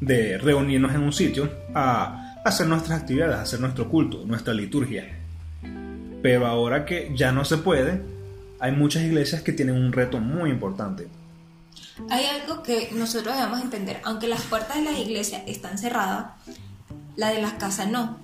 de 0.00 0.38
reunirnos 0.38 0.94
en 0.94 1.02
un 1.02 1.12
sitio 1.12 1.50
a 1.74 2.40
hacer 2.44 2.66
nuestras 2.66 3.00
actividades, 3.00 3.36
a 3.36 3.42
hacer 3.42 3.60
nuestro 3.60 3.88
culto, 3.88 4.24
nuestra 4.24 4.52
liturgia. 4.52 5.23
Pero 6.24 6.46
ahora 6.46 6.86
que 6.86 7.12
ya 7.14 7.32
no 7.32 7.44
se 7.44 7.58
puede, 7.58 8.00
hay 8.58 8.72
muchas 8.72 9.02
iglesias 9.02 9.42
que 9.42 9.52
tienen 9.52 9.74
un 9.74 9.92
reto 9.92 10.20
muy 10.20 10.48
importante. 10.48 11.06
Hay 12.08 12.24
algo 12.24 12.62
que 12.62 12.88
nosotros 12.94 13.36
debemos 13.36 13.60
entender, 13.60 14.00
aunque 14.04 14.26
las 14.26 14.40
puertas 14.40 14.78
de 14.78 14.84
las 14.84 14.98
iglesias 14.98 15.42
están 15.46 15.76
cerradas, 15.76 16.28
la 17.16 17.28
de 17.28 17.42
las 17.42 17.52
casas 17.52 17.90
no. 17.90 18.16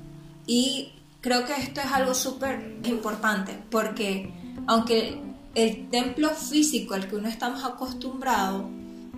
Y 0.46 0.94
creo 1.20 1.44
que 1.44 1.52
esto 1.52 1.82
es 1.82 1.92
algo 1.92 2.14
súper 2.14 2.78
importante, 2.84 3.58
porque 3.70 4.32
aunque 4.66 5.20
el 5.54 5.90
templo 5.90 6.30
físico 6.30 6.94
al 6.94 7.06
que 7.06 7.16
uno 7.16 7.28
estamos 7.28 7.62
acostumbrado 7.64 8.66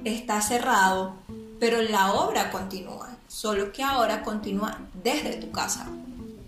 está 0.03 0.43
cerrado, 0.43 1.15
pero 1.61 1.81
la 1.83 2.15
obra 2.15 2.51
continúa, 2.51 3.11
solo 3.29 3.71
que 3.71 3.85
ahora 3.85 4.25
continúa 4.25 4.77
desde 5.05 5.37
tu 5.37 5.53
casa. 5.53 5.87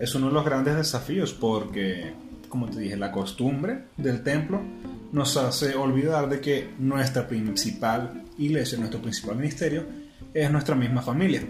Es 0.01 0.17
uno 0.17 0.27
de 0.27 0.33
los 0.33 0.45
grandes 0.45 0.75
desafíos 0.75 1.33
porque, 1.33 2.13
como 2.55 2.71
te 2.71 2.79
dije, 2.79 2.97
la 2.97 3.11
costumbre 3.11 3.87
del 3.97 4.23
templo 4.23 4.63
nos 5.11 5.37
hace 5.37 5.75
olvidar 5.75 6.29
de 6.29 6.41
que 6.41 6.73
nuestra 6.79 7.27
principal 7.27 8.23
iglesia, 8.39 8.79
nuestro 8.79 9.03
principal 9.03 9.35
ministerio, 9.35 9.85
es 10.33 10.49
nuestra 10.53 10.77
misma 10.77 11.03
familia. 11.03 11.43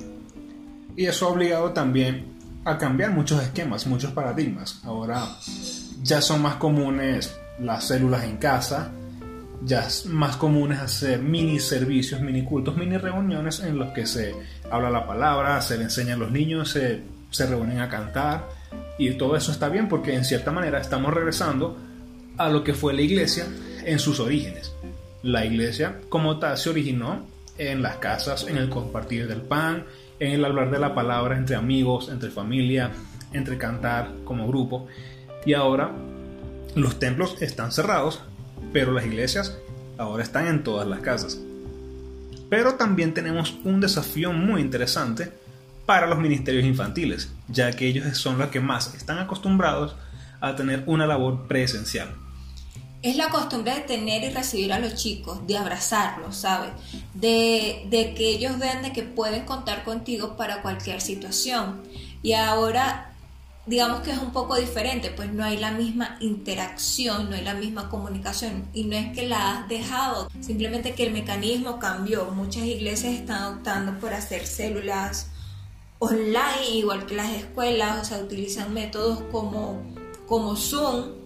Y 0.96 1.04
eso 1.04 1.26
ha 1.26 1.32
obligado 1.32 1.72
también 1.74 2.24
a 2.64 2.78
cambiar 2.78 3.10
muchos 3.10 3.42
esquemas, 3.42 3.86
muchos 3.86 4.12
paradigmas. 4.12 4.80
Ahora 4.82 5.28
ya 6.02 6.22
son 6.22 6.40
más 6.40 6.54
comunes 6.54 7.38
las 7.60 7.86
células 7.86 8.24
en 8.24 8.38
casa, 8.38 8.90
ya 9.62 9.80
es 9.80 10.06
más 10.06 10.38
común 10.38 10.72
es 10.72 10.78
hacer 10.78 11.20
mini 11.20 11.60
servicios, 11.60 12.22
mini 12.22 12.44
cultos, 12.44 12.78
mini 12.78 12.96
reuniones 12.96 13.60
en 13.60 13.76
los 13.76 13.92
que 13.92 14.06
se 14.06 14.34
habla 14.70 14.88
la 14.88 15.06
palabra, 15.06 15.60
se 15.60 15.76
le 15.76 15.84
enseña 15.84 16.14
a 16.14 16.16
los 16.16 16.30
niños, 16.30 16.70
se, 16.70 17.02
se 17.28 17.46
reúnen 17.46 17.80
a 17.80 17.90
cantar 17.90 18.46
y 18.98 19.12
todo 19.14 19.36
eso 19.36 19.52
está 19.52 19.68
bien 19.68 19.88
porque 19.88 20.14
en 20.14 20.24
cierta 20.24 20.52
manera 20.52 20.80
estamos 20.80 21.12
regresando 21.12 21.76
a 22.36 22.48
lo 22.48 22.64
que 22.64 22.74
fue 22.74 22.94
la 22.94 23.02
iglesia 23.02 23.46
en 23.84 23.98
sus 23.98 24.20
orígenes. 24.20 24.72
La 25.22 25.44
iglesia 25.44 26.00
como 26.08 26.38
tal 26.38 26.58
se 26.58 26.70
originó 26.70 27.26
en 27.58 27.82
las 27.82 27.96
casas, 27.96 28.46
en 28.48 28.56
el 28.56 28.68
compartir 28.68 29.26
del 29.26 29.40
pan, 29.40 29.84
en 30.18 30.32
el 30.32 30.44
hablar 30.44 30.70
de 30.70 30.78
la 30.78 30.94
palabra 30.94 31.36
entre 31.36 31.56
amigos, 31.56 32.08
entre 32.08 32.30
familia, 32.30 32.90
entre 33.32 33.58
cantar 33.58 34.10
como 34.24 34.46
grupo. 34.46 34.86
Y 35.44 35.54
ahora 35.54 35.92
los 36.74 36.98
templos 36.98 37.36
están 37.40 37.72
cerrados, 37.72 38.20
pero 38.72 38.92
las 38.92 39.06
iglesias 39.06 39.58
ahora 39.98 40.22
están 40.22 40.46
en 40.46 40.62
todas 40.62 40.86
las 40.88 41.00
casas. 41.00 41.40
Pero 42.48 42.74
también 42.74 43.14
tenemos 43.14 43.56
un 43.64 43.80
desafío 43.80 44.32
muy 44.32 44.60
interesante 44.60 45.32
para 45.86 46.06
los 46.06 46.18
ministerios 46.18 46.64
infantiles, 46.64 47.30
ya 47.48 47.72
que 47.72 47.86
ellos 47.86 48.16
son 48.16 48.38
los 48.38 48.48
que 48.48 48.60
más 48.60 48.94
están 48.94 49.18
acostumbrados 49.18 49.96
a 50.40 50.56
tener 50.56 50.84
una 50.86 51.06
labor 51.06 51.46
presencial. 51.46 52.14
Es 53.02 53.16
la 53.16 53.28
costumbre 53.28 53.74
de 53.74 53.80
tener 53.82 54.24
y 54.24 54.30
recibir 54.30 54.72
a 54.72 54.78
los 54.78 54.94
chicos, 54.94 55.46
de 55.46 55.58
abrazarlos, 55.58 56.36
¿sabes? 56.36 56.70
De, 57.12 57.86
que 57.90 58.30
ellos 58.30 58.58
vean 58.58 58.82
de 58.82 58.92
que 58.92 59.02
pueden 59.02 59.44
contar 59.44 59.84
contigo 59.84 60.36
para 60.38 60.62
cualquier 60.62 61.02
situación. 61.02 61.82
Y 62.22 62.32
ahora 62.32 63.10
digamos 63.66 64.00
que 64.00 64.10
es 64.10 64.18
un 64.18 64.32
poco 64.32 64.56
diferente, 64.56 65.10
pues 65.10 65.32
no 65.32 65.42
hay 65.42 65.56
la 65.56 65.70
misma 65.70 66.18
interacción, 66.20 67.30
no 67.30 67.36
hay 67.36 67.42
la 67.42 67.54
misma 67.54 67.88
comunicación 67.88 68.68
y 68.74 68.84
no 68.84 68.96
es 68.96 69.14
que 69.14 69.26
la 69.26 69.52
has 69.52 69.68
dejado, 69.68 70.30
simplemente 70.40 70.92
que 70.92 71.06
el 71.06 71.12
mecanismo 71.12 71.78
cambió. 71.78 72.26
Muchas 72.26 72.64
iglesias 72.64 73.14
están 73.14 73.54
optando 73.54 73.98
por 73.98 74.12
hacer 74.12 74.46
células 74.46 75.30
online, 76.10 76.70
igual 76.72 77.06
que 77.06 77.14
las 77.14 77.30
escuelas, 77.32 78.02
o 78.02 78.04
sea, 78.04 78.18
utilizan 78.18 78.72
métodos 78.72 79.20
como, 79.30 79.82
como 80.26 80.56
Zoom. 80.56 81.24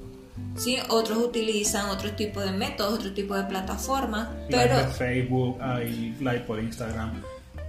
¿Sí? 0.57 0.77
Otros 0.89 1.19
utilizan 1.19 1.89
otro 1.89 2.13
tipo 2.13 2.41
de 2.41 2.53
métodos, 2.53 2.95
otro 2.95 3.13
tipo 3.13 3.35
de 3.35 3.45
plataformas. 3.45 4.29
Pero... 4.49 4.77
de 4.77 4.87
Facebook, 4.89 5.61
hay 5.61 6.17
live 6.19 6.41
por 6.41 6.61
Instagram. 6.61 7.23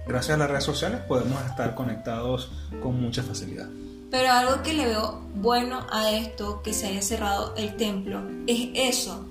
Gracias 0.06 0.34
a 0.34 0.38
las 0.38 0.50
redes 0.50 0.64
sociales 0.64 1.00
podemos 1.06 1.40
estar 1.46 1.74
conectados 1.74 2.50
con 2.82 3.00
mucha 3.00 3.22
facilidad. 3.22 3.68
Pero 4.10 4.32
algo 4.32 4.62
que 4.62 4.72
le 4.72 4.86
veo 4.86 5.20
bueno 5.36 5.86
a 5.90 6.10
esto, 6.10 6.62
que 6.62 6.72
se 6.72 6.88
haya 6.88 7.02
cerrado 7.02 7.54
el 7.56 7.76
templo, 7.76 8.22
es 8.48 8.70
eso, 8.74 9.24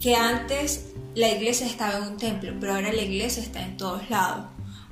que 0.00 0.14
antes 0.14 0.92
la 1.14 1.28
iglesia 1.28 1.66
estaba 1.66 1.98
en 1.98 2.12
un 2.12 2.16
templo, 2.18 2.52
pero 2.60 2.74
ahora 2.74 2.92
la 2.92 3.00
iglesia 3.00 3.42
está 3.42 3.62
en 3.62 3.78
todos 3.78 4.10
lados. 4.10 4.44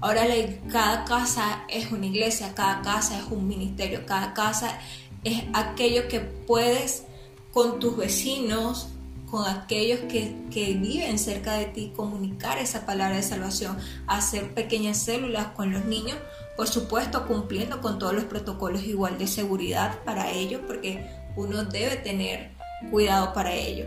Ahora 0.02 0.24
cada 0.70 1.04
casa 1.04 1.64
es 1.68 1.90
una 1.92 2.06
iglesia, 2.06 2.54
cada 2.54 2.82
casa 2.82 3.18
es 3.18 3.24
un 3.30 3.48
ministerio, 3.48 4.04
cada 4.04 4.34
casa 4.34 4.78
es 5.24 5.44
aquello 5.54 6.08
que 6.08 6.20
puedes 6.20 7.04
con 7.52 7.78
tus 7.78 7.96
vecinos, 7.96 8.88
con 9.30 9.46
aquellos 9.46 10.00
que, 10.00 10.34
que, 10.50 10.74
viven 10.74 11.18
cerca 11.18 11.54
de 11.54 11.66
ti, 11.66 11.92
comunicar 11.96 12.58
esa 12.58 12.84
palabra 12.84 13.16
de 13.16 13.22
salvación, 13.22 13.78
hacer 14.06 14.52
pequeñas 14.52 14.98
células 14.98 15.46
con 15.54 15.72
los 15.72 15.84
niños 15.86 16.18
por 16.56 16.68
supuesto 16.68 17.26
cumpliendo 17.26 17.80
con 17.80 17.98
todos 17.98 18.14
los 18.14 18.24
protocolos 18.24 18.84
igual 18.84 19.18
de 19.18 19.26
seguridad 19.26 19.98
para 20.04 20.30
ellos, 20.30 20.60
porque 20.66 21.10
uno 21.36 21.64
debe 21.64 21.96
tener 21.96 22.50
cuidado 22.90 23.32
para 23.32 23.52
ello. 23.52 23.86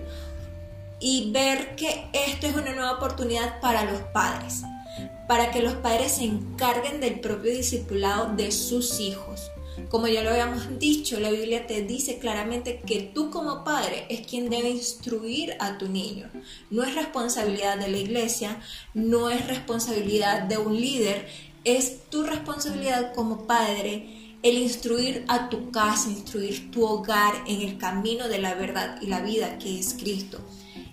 Y 1.00 1.32
ver 1.32 1.76
que 1.76 2.10
esto 2.14 2.48
es 2.48 2.56
una 2.56 2.74
nueva 2.74 2.94
oportunidad 2.94 3.60
para 3.60 3.86
los 3.86 4.02
padres, 4.14 4.64
para 5.28 5.52
que 5.52 5.62
los 5.62 5.74
padres 5.74 6.14
se 6.14 6.26
encarguen 6.26 7.00
del 7.00 7.20
propio 7.20 7.52
discipulado 7.52 8.36
de 8.36 8.52
sus 8.52 9.00
hijos. 9.00 9.52
Como 9.90 10.08
ya 10.08 10.24
lo 10.24 10.30
habíamos 10.30 10.80
dicho, 10.80 11.20
la 11.20 11.32
Biblia 11.32 11.68
te 11.68 11.82
dice 11.82 12.18
claramente 12.20 12.82
que 12.86 13.02
tú 13.02 13.30
como 13.30 13.64
padre 13.64 14.06
es 14.10 14.26
quien 14.26 14.50
debe 14.50 14.70
instruir 14.70 15.56
a 15.60 15.78
tu 15.78 15.90
niño. 15.90 16.30
No 16.70 16.84
es 16.84 16.96
responsabilidad 16.96 17.78
de 17.78 17.90
la 17.90 17.98
iglesia, 17.98 18.62
no 18.94 19.30
es 19.30 19.46
responsabilidad 19.48 20.44
de 20.44 20.58
un 20.58 20.80
líder, 20.80 21.28
es 21.64 22.10
tu 22.10 22.24
responsabilidad 22.24 23.14
como 23.14 23.48
padre 23.48 24.38
el 24.44 24.60
instruir 24.60 25.26
a 25.28 25.50
tu 25.50 25.72
casa, 25.72 26.10
instruir 26.10 26.70
tu 26.70 26.86
hogar 26.86 27.34
en 27.48 27.62
el 27.62 27.80
camino 27.80 28.28
de 28.28 28.38
la 28.38 28.54
verdad 28.54 29.02
y 29.02 29.08
la 29.08 29.22
vida 29.22 29.58
que 29.58 29.80
es 29.80 29.96
Cristo. 29.96 30.40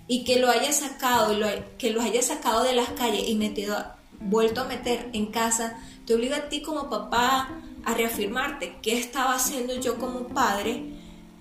Y 0.09 0.25
que 0.25 0.38
lo 0.38 0.50
haya 0.50 0.73
sacado, 0.73 1.35
que 1.78 1.90
lo 1.90 2.02
haya 2.02 2.23
sacado 2.23 2.64
de 2.64 2.75
las 2.75 2.90
calles 2.90 3.28
y 3.28 3.35
metido, 3.35 3.76
vuelto 4.21 4.62
a 4.62 4.64
meter 4.64 5.09
en 5.12 5.26
casa, 5.26 5.78
te 6.06 6.14
obliga 6.14 6.37
a 6.37 6.49
ti 6.49 6.62
como 6.62 6.90
papá 6.90 7.50
a 7.85 7.94
reafirmarte 7.94 8.76
qué 8.82 8.99
estaba 8.99 9.35
haciendo 9.35 9.75
yo 9.80 9.99
como 9.99 10.28
padre 10.28 10.85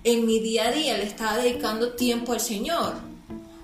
en 0.04 0.26
mi 0.26 0.40
día 0.40 0.68
a 0.68 0.72
día, 0.72 0.96
le 0.96 1.04
estaba 1.04 1.36
dedicando 1.36 1.92
tiempo 1.92 2.32
al 2.32 2.40
Señor 2.40 3.12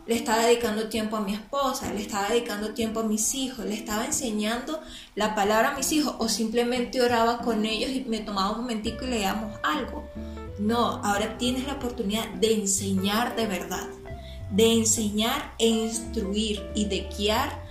le 0.09 0.15
estaba 0.15 0.47
dedicando 0.47 0.89
tiempo 0.89 1.19
a 1.19 1.21
mi 1.21 1.35
esposa, 1.35 1.93
le 1.93 2.01
estaba 2.01 2.31
dedicando 2.31 2.73
tiempo 2.73 3.01
a 3.01 3.03
mis 3.03 3.35
hijos, 3.35 3.67
le 3.67 3.75
estaba 3.75 4.07
enseñando 4.07 4.81
la 5.15 5.35
palabra 5.35 5.69
a 5.69 5.77
mis 5.77 5.93
hijos 5.93 6.15
o 6.19 6.31
simplemente 6.31 7.03
oraba 7.03 7.41
con 7.43 7.67
ellos 7.67 7.91
y 7.91 8.07
me 8.09 8.21
tomaba 8.21 8.53
un 8.53 8.63
momentico 8.63 9.05
y 9.05 9.09
leíamos 9.09 9.61
algo. 9.63 10.09
No, 10.59 11.03
ahora 11.05 11.37
tienes 11.37 11.67
la 11.67 11.75
oportunidad 11.75 12.27
de 12.31 12.55
enseñar 12.55 13.37
de 13.37 13.47
verdad, 13.47 13.87
de 14.51 14.73
enseñar 14.73 15.55
e 15.59 15.67
instruir 15.67 16.63
y 16.75 16.87
de 16.87 17.09
guiar 17.17 17.63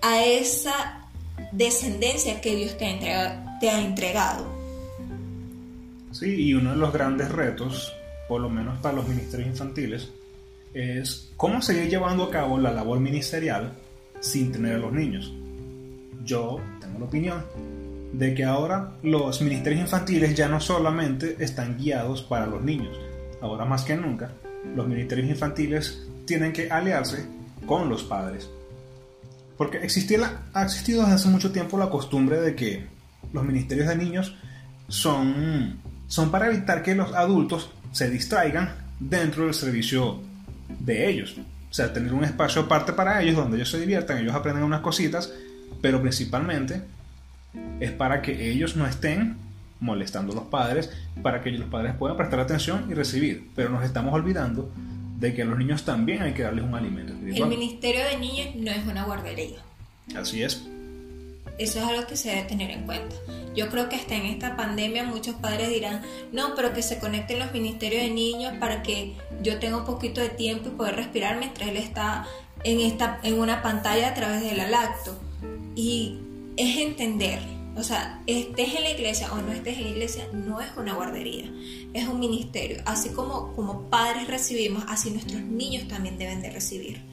a 0.00 0.24
esa 0.24 1.08
descendencia 1.52 2.40
que 2.40 2.56
Dios 2.56 2.76
te 2.78 3.70
ha 3.70 3.80
entregado. 3.80 4.46
Sí, 6.12 6.34
y 6.34 6.54
uno 6.54 6.70
de 6.70 6.76
los 6.76 6.92
grandes 6.92 7.30
retos, 7.30 7.92
por 8.28 8.40
lo 8.40 8.50
menos 8.50 8.78
para 8.80 8.96
los 8.96 9.08
ministerios 9.08 9.48
infantiles, 9.48 10.10
es 10.74 11.30
cómo 11.36 11.60
seguir 11.60 11.88
llevando 11.88 12.24
a 12.24 12.30
cabo 12.30 12.58
la 12.58 12.72
labor 12.72 13.00
ministerial 13.00 13.72
sin 14.20 14.52
tener 14.52 14.76
a 14.76 14.78
los 14.78 14.92
niños. 14.92 15.32
Yo 16.24 16.60
tengo 16.80 16.98
la 16.98 17.06
opinión 17.06 17.44
de 18.12 18.34
que 18.34 18.44
ahora 18.44 18.92
los 19.02 19.40
ministerios 19.40 19.82
infantiles 19.82 20.34
ya 20.34 20.48
no 20.48 20.60
solamente 20.60 21.36
están 21.40 21.78
guiados 21.78 22.22
para 22.22 22.46
los 22.46 22.62
niños, 22.62 22.96
ahora 23.40 23.64
más 23.64 23.84
que 23.84 23.96
nunca 23.96 24.32
los 24.76 24.86
ministerios 24.86 25.28
infantiles 25.28 26.06
tienen 26.26 26.52
que 26.52 26.70
aliarse 26.70 27.26
con 27.66 27.88
los 27.88 28.02
padres. 28.02 28.48
Porque 29.56 29.78
existía 29.78 30.40
ha 30.52 30.64
existido 30.64 31.02
desde 31.02 31.14
hace 31.14 31.28
mucho 31.28 31.52
tiempo 31.52 31.78
la 31.78 31.90
costumbre 31.90 32.40
de 32.40 32.54
que 32.54 32.86
los 33.32 33.44
ministerios 33.44 33.88
de 33.88 33.96
niños 33.96 34.34
son, 34.88 35.78
son 36.06 36.30
para 36.30 36.48
evitar 36.48 36.82
que 36.82 36.94
los 36.94 37.12
adultos 37.14 37.70
se 37.92 38.10
distraigan 38.10 38.74
dentro 38.98 39.44
del 39.44 39.54
servicio 39.54 40.20
de 40.68 41.08
ellos. 41.08 41.36
O 41.70 41.74
sea, 41.74 41.92
tener 41.92 42.12
un 42.12 42.24
espacio 42.24 42.62
aparte 42.62 42.92
para 42.92 43.22
ellos 43.22 43.36
donde 43.36 43.56
ellos 43.56 43.70
se 43.70 43.80
diviertan, 43.80 44.18
ellos 44.18 44.34
aprendan 44.34 44.64
unas 44.64 44.80
cositas, 44.80 45.32
pero 45.80 46.00
principalmente 46.00 46.82
es 47.80 47.90
para 47.92 48.22
que 48.22 48.50
ellos 48.50 48.76
no 48.76 48.86
estén 48.86 49.36
molestando 49.80 50.32
a 50.32 50.36
los 50.36 50.44
padres, 50.44 50.90
para 51.22 51.40
que 51.42 51.50
los 51.50 51.68
padres 51.68 51.94
puedan 51.94 52.16
prestar 52.16 52.40
atención 52.40 52.86
y 52.90 52.94
recibir. 52.94 53.50
Pero 53.54 53.70
nos 53.70 53.84
estamos 53.84 54.14
olvidando 54.14 54.70
de 55.22 55.32
que 55.32 55.42
a 55.42 55.44
los 55.44 55.56
niños 55.56 55.84
también 55.84 56.20
hay 56.20 56.34
que 56.34 56.42
darles 56.42 56.64
un 56.64 56.74
alimento 56.74 57.12
El 57.12 57.46
Ministerio 57.46 58.04
de 58.04 58.18
Niños 58.18 58.56
no 58.56 58.72
es 58.72 58.84
una 58.84 59.04
guardería. 59.04 59.58
Así 60.16 60.42
es. 60.42 60.64
Eso 61.58 61.78
es 61.78 61.84
algo 61.84 62.08
que 62.08 62.16
se 62.16 62.30
debe 62.30 62.42
tener 62.42 62.72
en 62.72 62.86
cuenta. 62.86 63.14
Yo 63.54 63.68
creo 63.68 63.88
que 63.88 63.94
hasta 63.94 64.16
en 64.16 64.26
esta 64.26 64.56
pandemia 64.56 65.04
muchos 65.04 65.36
padres 65.36 65.68
dirán, 65.68 66.02
no, 66.32 66.56
pero 66.56 66.72
que 66.72 66.82
se 66.82 66.98
conecten 66.98 67.38
los 67.38 67.52
ministerios 67.52 68.02
de 68.02 68.10
niños 68.10 68.54
para 68.58 68.82
que 68.82 69.14
yo 69.42 69.60
tenga 69.60 69.76
un 69.76 69.84
poquito 69.84 70.20
de 70.20 70.30
tiempo 70.30 70.70
y 70.70 70.72
poder 70.72 70.96
respirar 70.96 71.38
mientras 71.38 71.68
él 71.68 71.76
está 71.76 72.26
en, 72.64 72.80
esta, 72.80 73.20
en 73.22 73.38
una 73.38 73.62
pantalla 73.62 74.08
a 74.08 74.14
través 74.14 74.42
del 74.42 74.56
lacto. 74.72 75.16
Y 75.76 76.18
es 76.56 76.78
entender, 76.78 77.38
o 77.76 77.84
sea, 77.84 78.20
estés 78.26 78.74
en 78.74 78.82
la 78.82 78.90
iglesia 78.90 79.32
o 79.32 79.36
no 79.36 79.52
estés 79.52 79.78
en 79.78 79.84
la 79.84 79.90
iglesia, 79.90 80.24
no 80.32 80.60
es 80.60 80.68
una 80.76 80.94
guardería, 80.94 81.48
es 81.94 82.08
un 82.08 82.20
ministerio. 82.20 82.82
Así 82.84 83.10
como, 83.10 83.54
como 83.54 83.90
padres 83.90 84.28
recibimos, 84.28 84.84
así 84.88 85.10
nuestros 85.10 85.42
niños 85.42 85.88
también 85.88 86.18
deben 86.18 86.42
de 86.42 86.50
recibir. 86.50 87.04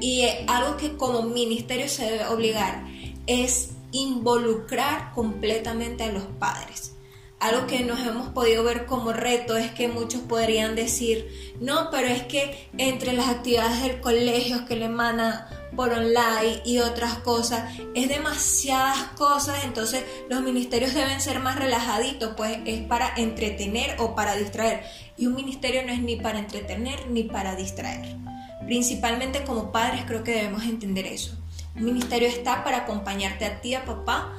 Y 0.00 0.24
algo 0.46 0.76
que 0.76 0.96
como 0.96 1.22
ministerio 1.22 1.88
se 1.88 2.04
debe 2.04 2.26
obligar 2.26 2.86
es 3.26 3.72
involucrar 3.92 5.12
completamente 5.12 6.04
a 6.04 6.12
los 6.12 6.24
padres. 6.38 6.94
Algo 7.38 7.66
que 7.66 7.80
nos 7.80 8.00
hemos 8.00 8.28
podido 8.28 8.62
ver 8.64 8.84
como 8.84 9.12
reto 9.12 9.56
es 9.56 9.70
que 9.70 9.88
muchos 9.88 10.20
podrían 10.20 10.74
decir, 10.74 11.26
no, 11.60 11.88
pero 11.90 12.08
es 12.08 12.22
que 12.24 12.68
entre 12.76 13.14
las 13.14 13.28
actividades 13.28 13.82
del 13.82 14.00
colegio 14.00 14.66
que 14.66 14.76
le 14.76 14.90
mandan 14.90 15.46
por 15.76 15.92
online 15.92 16.62
y 16.64 16.78
otras 16.78 17.18
cosas, 17.18 17.78
es 17.94 18.08
demasiadas 18.08 19.04
cosas, 19.16 19.64
entonces 19.64 20.04
los 20.28 20.42
ministerios 20.42 20.94
deben 20.94 21.20
ser 21.20 21.40
más 21.40 21.56
relajaditos, 21.56 22.34
pues 22.36 22.58
es 22.64 22.80
para 22.82 23.14
entretener 23.16 23.96
o 23.98 24.14
para 24.14 24.36
distraer. 24.36 24.84
Y 25.16 25.26
un 25.26 25.34
ministerio 25.34 25.82
no 25.86 25.92
es 25.92 26.00
ni 26.00 26.16
para 26.16 26.38
entretener 26.38 27.08
ni 27.08 27.24
para 27.24 27.56
distraer. 27.56 28.16
Principalmente 28.64 29.42
como 29.44 29.72
padres 29.72 30.04
creo 30.06 30.22
que 30.22 30.32
debemos 30.32 30.64
entender 30.64 31.06
eso. 31.06 31.36
El 31.76 31.82
ministerio 31.82 32.28
está 32.28 32.64
para 32.64 32.78
acompañarte 32.78 33.44
a 33.44 33.60
ti, 33.60 33.74
a 33.74 33.84
papá, 33.84 34.34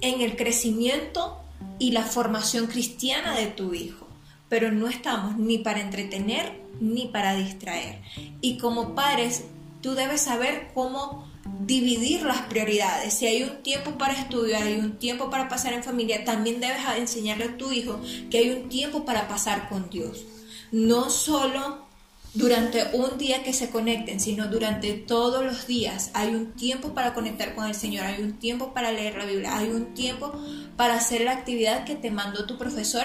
en 0.00 0.20
el 0.20 0.36
crecimiento 0.36 1.40
y 1.78 1.92
la 1.92 2.02
formación 2.02 2.66
cristiana 2.66 3.34
de 3.34 3.46
tu 3.46 3.74
hijo. 3.74 4.06
Pero 4.48 4.70
no 4.70 4.88
estamos 4.88 5.36
ni 5.38 5.58
para 5.58 5.80
entretener 5.80 6.64
ni 6.80 7.06
para 7.06 7.34
distraer. 7.34 8.00
Y 8.40 8.58
como 8.58 8.94
padres, 8.94 9.44
tú 9.84 9.94
debes 9.94 10.22
saber 10.22 10.70
cómo 10.72 11.30
dividir 11.60 12.22
las 12.22 12.40
prioridades. 12.46 13.12
Si 13.12 13.26
hay 13.26 13.42
un 13.42 13.62
tiempo 13.62 13.98
para 13.98 14.14
estudio, 14.14 14.56
hay 14.56 14.76
un 14.76 14.98
tiempo 14.98 15.28
para 15.28 15.46
pasar 15.46 15.74
en 15.74 15.84
familia, 15.84 16.24
también 16.24 16.58
debes 16.58 16.78
enseñarle 16.96 17.44
a 17.44 17.56
tu 17.58 17.70
hijo 17.70 18.00
que 18.30 18.38
hay 18.38 18.50
un 18.50 18.70
tiempo 18.70 19.04
para 19.04 19.28
pasar 19.28 19.68
con 19.68 19.90
Dios. 19.90 20.24
No 20.72 21.10
solo 21.10 21.84
durante 22.32 22.82
un 22.94 23.18
día 23.18 23.42
que 23.42 23.52
se 23.52 23.68
conecten, 23.68 24.20
sino 24.20 24.48
durante 24.48 24.94
todos 24.94 25.44
los 25.44 25.66
días. 25.66 26.10
Hay 26.14 26.34
un 26.34 26.52
tiempo 26.52 26.94
para 26.94 27.12
conectar 27.12 27.54
con 27.54 27.66
el 27.66 27.74
Señor, 27.74 28.06
hay 28.06 28.22
un 28.22 28.38
tiempo 28.38 28.72
para 28.72 28.90
leer 28.90 29.18
la 29.18 29.26
Biblia, 29.26 29.54
hay 29.54 29.68
un 29.68 29.92
tiempo 29.92 30.32
para 30.78 30.94
hacer 30.94 31.20
la 31.20 31.32
actividad 31.32 31.84
que 31.84 31.94
te 31.94 32.10
mandó 32.10 32.46
tu 32.46 32.56
profesor, 32.56 33.04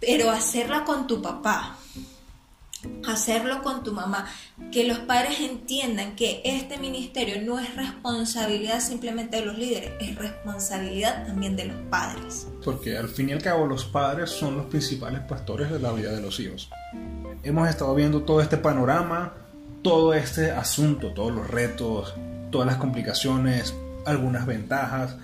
pero 0.00 0.28
hacerla 0.28 0.84
con 0.84 1.06
tu 1.06 1.22
papá, 1.22 1.78
hacerlo 3.06 3.62
con 3.62 3.82
tu 3.82 3.92
mamá, 3.92 4.26
que 4.72 4.86
los 4.86 4.98
padres 5.00 5.40
entiendan 5.40 6.16
que 6.16 6.40
este 6.44 6.78
ministerio 6.78 7.42
no 7.42 7.58
es 7.58 7.74
responsabilidad 7.76 8.80
simplemente 8.80 9.38
de 9.38 9.46
los 9.46 9.58
líderes, 9.58 9.92
es 10.00 10.16
responsabilidad 10.16 11.26
también 11.26 11.56
de 11.56 11.66
los 11.66 11.76
padres. 11.90 12.46
Porque 12.64 12.96
al 12.96 13.08
fin 13.08 13.28
y 13.28 13.32
al 13.32 13.42
cabo 13.42 13.66
los 13.66 13.84
padres 13.84 14.30
son 14.30 14.56
los 14.56 14.66
principales 14.66 15.20
pastores 15.20 15.70
de 15.70 15.78
la 15.78 15.92
vida 15.92 16.12
de 16.12 16.20
los 16.20 16.38
hijos 16.40 16.70
hemos 17.42 17.68
estado 17.68 17.94
viendo 17.94 18.22
todo 18.22 18.40
este 18.40 18.56
panorama, 18.56 19.32
todo 19.82 20.14
este 20.14 20.50
asunto, 20.50 21.12
todos 21.12 21.32
los 21.32 21.48
retos, 21.48 22.14
todas 22.50 22.66
las 22.66 22.76
complicaciones, 22.76 23.74
algunas 24.04 24.46
ventajas 24.46 25.16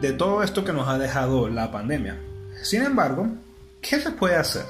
de 0.00 0.12
todo 0.12 0.42
esto 0.42 0.64
que 0.64 0.72
nos 0.72 0.88
ha 0.88 0.98
dejado 0.98 1.48
la 1.48 1.70
pandemia. 1.70 2.18
Sin 2.62 2.82
embargo, 2.82 3.28
¿qué 3.80 4.00
se 4.00 4.10
puede 4.10 4.36
hacer? 4.36 4.64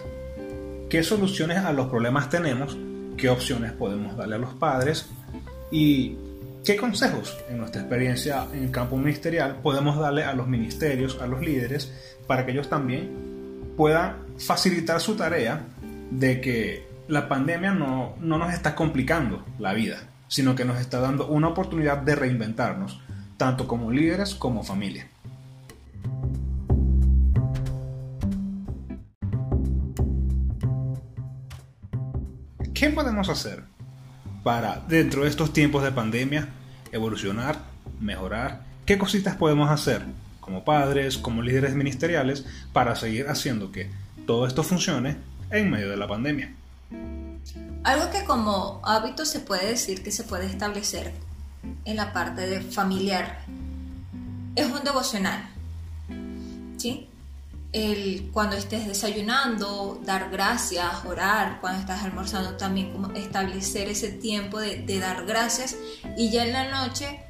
¿Qué 0.94 1.02
soluciones 1.02 1.58
a 1.58 1.72
los 1.72 1.88
problemas 1.88 2.30
tenemos? 2.30 2.78
¿Qué 3.16 3.28
opciones 3.28 3.72
podemos 3.72 4.16
darle 4.16 4.36
a 4.36 4.38
los 4.38 4.54
padres? 4.54 5.10
¿Y 5.72 6.16
qué 6.64 6.76
consejos 6.76 7.36
en 7.50 7.58
nuestra 7.58 7.80
experiencia 7.80 8.46
en 8.52 8.62
el 8.62 8.70
campo 8.70 8.96
ministerial 8.96 9.56
podemos 9.60 9.98
darle 9.98 10.22
a 10.22 10.34
los 10.34 10.46
ministerios, 10.46 11.20
a 11.20 11.26
los 11.26 11.40
líderes, 11.40 11.92
para 12.28 12.46
que 12.46 12.52
ellos 12.52 12.68
también 12.68 13.10
puedan 13.76 14.18
facilitar 14.38 15.00
su 15.00 15.16
tarea 15.16 15.66
de 16.12 16.40
que 16.40 16.86
la 17.08 17.28
pandemia 17.28 17.72
no, 17.72 18.14
nos 18.20 18.54
está 18.54 18.76
complicando 18.76 19.44
la 19.58 19.74
vida, 19.74 19.98
sino 20.28 20.54
que 20.54 20.64
nos 20.64 20.78
está 20.78 21.00
dando 21.00 21.26
una 21.26 21.48
oportunidad 21.48 21.98
de 21.98 22.14
reinventarnos, 22.14 23.00
tanto 23.36 23.66
como 23.66 23.90
líderes 23.90 24.36
como 24.36 24.62
familia. 24.62 25.08
¿Qué 32.84 32.90
podemos 32.90 33.30
hacer 33.30 33.64
para, 34.42 34.84
dentro 34.86 35.22
de 35.22 35.30
estos 35.30 35.54
tiempos 35.54 35.82
de 35.82 35.90
pandemia, 35.90 36.50
evolucionar, 36.92 37.58
mejorar? 37.98 38.60
¿Qué 38.84 38.98
cositas 38.98 39.36
podemos 39.36 39.70
hacer 39.70 40.02
como 40.38 40.66
padres, 40.66 41.16
como 41.16 41.40
líderes 41.40 41.74
ministeriales, 41.74 42.44
para 42.74 42.94
seguir 42.94 43.30
haciendo 43.30 43.72
que 43.72 43.90
todo 44.26 44.46
esto 44.46 44.62
funcione 44.62 45.16
en 45.48 45.70
medio 45.70 45.88
de 45.88 45.96
la 45.96 46.06
pandemia. 46.06 46.52
Algo 47.84 48.10
que 48.10 48.22
como 48.24 48.82
hábito 48.84 49.24
se 49.24 49.40
puede 49.40 49.66
decir 49.66 50.02
que 50.02 50.12
se 50.12 50.24
puede 50.24 50.44
establecer 50.44 51.14
en 51.86 51.96
la 51.96 52.12
parte 52.12 52.42
de 52.42 52.60
familiar 52.60 53.46
es 54.56 54.66
un 54.66 54.84
devocional. 54.84 55.48
¿Sí? 56.76 57.08
El, 57.74 58.30
cuando 58.32 58.54
estés 58.54 58.86
desayunando, 58.86 60.00
dar 60.04 60.30
gracias, 60.30 61.04
orar, 61.04 61.60
cuando 61.60 61.80
estás 61.80 62.04
almorzando 62.04 62.56
también 62.56 62.92
como 62.92 63.10
establecer 63.14 63.88
ese 63.88 64.10
tiempo 64.10 64.60
de, 64.60 64.98
dar 65.00 65.26
gracias 65.26 65.76
y 66.16 66.30
ya 66.30 66.46
en 66.46 66.52
la 66.52 66.70
noche 66.70 67.20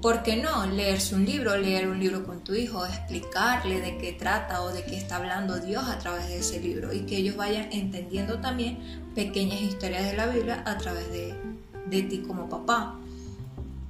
¿por 0.00 0.22
qué 0.22 0.36
no? 0.36 0.66
Leerse 0.66 1.16
un 1.16 1.24
libro, 1.24 1.56
leer 1.56 1.88
un 1.88 1.98
libro 1.98 2.24
con 2.24 2.44
tu 2.44 2.54
hijo, 2.54 2.86
explicarle 2.86 3.80
de 3.80 3.98
qué 3.98 4.12
trata 4.12 4.62
o 4.62 4.68
de 4.68 4.84
qué 4.84 4.96
está 4.96 5.16
hablando 5.16 5.58
Dios 5.58 5.82
a 5.88 5.98
través 5.98 6.28
de 6.28 6.38
ese 6.38 6.60
libro 6.60 6.92
y 6.92 7.00
que 7.00 7.16
ellos 7.16 7.36
vayan 7.36 7.72
entendiendo 7.72 8.38
también 8.38 8.78
pequeñas 9.16 9.62
historias 9.62 10.04
de 10.04 10.16
la 10.16 10.26
Biblia 10.26 10.62
a 10.64 10.78
través 10.78 11.10
de, 11.10 11.34
de 11.86 12.02
ti 12.02 12.18
como 12.18 12.48
papá. 12.48 13.00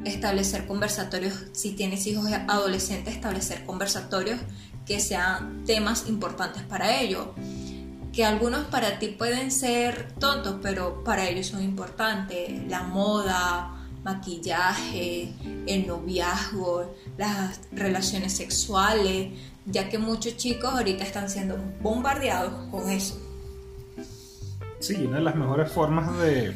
Establecer 0.05 0.67
conversatorios, 0.67 1.35
si 1.53 1.73
tienes 1.73 2.07
hijos 2.07 2.31
adolescentes, 2.49 3.15
establecer 3.15 3.65
conversatorios 3.67 4.39
que 4.87 5.01
sean 5.01 5.65
temas 5.65 6.09
importantes 6.09 6.63
para 6.63 7.01
ellos. 7.01 7.29
Que 8.13 8.25
algunos 8.25 8.67
para 8.67 8.99
ti 8.99 9.09
pueden 9.09 9.51
ser 9.51 10.13
tontos, 10.21 10.57
pero 10.63 11.03
para 11.03 11.29
ellos 11.29 11.49
son 11.49 11.63
importantes. 11.63 12.69
La 12.69 12.85
moda, 12.85 13.75
maquillaje, 14.05 15.33
el 15.67 15.87
noviazgo, 15.87 16.95
las 17.17 17.61
relaciones 17.73 18.37
sexuales, 18.37 19.33
ya 19.67 19.89
que 19.89 19.99
muchos 19.99 20.37
chicos 20.37 20.73
ahorita 20.73 21.03
están 21.03 21.29
siendo 21.29 21.59
bombardeados 21.81 22.71
con 22.71 22.89
eso. 22.91 23.19
Sí, 24.79 24.95
una 25.07 25.17
de 25.17 25.25
las 25.25 25.35
mejores 25.35 25.73
formas 25.73 26.17
de 26.19 26.55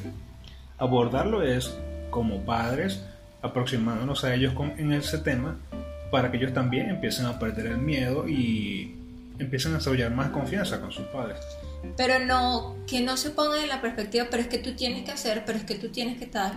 abordarlo 0.76 1.42
es 1.42 1.74
como 2.10 2.44
padres 2.44 3.02
aproximándonos 3.40 4.24
a 4.24 4.34
ellos 4.34 4.52
con, 4.52 4.78
en 4.78 4.92
ese 4.92 5.18
tema 5.18 5.56
para 6.10 6.30
que 6.30 6.36
ellos 6.36 6.52
también 6.52 6.88
empiecen 6.88 7.26
a 7.26 7.38
perder 7.38 7.66
el 7.66 7.78
miedo 7.78 8.28
y 8.28 8.94
empiecen 9.38 9.72
a 9.72 9.78
desarrollar 9.78 10.12
más 10.12 10.30
confianza 10.30 10.80
con 10.80 10.90
sus 10.90 11.06
padres. 11.06 11.38
Pero 11.96 12.24
no, 12.24 12.76
que 12.86 13.00
no 13.00 13.16
se 13.16 13.30
pongan 13.30 13.62
en 13.62 13.68
la 13.68 13.80
perspectiva, 13.80 14.26
pero 14.30 14.42
es 14.42 14.48
que 14.48 14.58
tú 14.58 14.74
tienes 14.74 15.04
que 15.04 15.12
hacer, 15.12 15.44
pero 15.46 15.58
es 15.58 15.64
que 15.64 15.76
tú 15.76 15.90
tienes 15.90 16.18
que 16.18 16.24
estar 16.24 16.54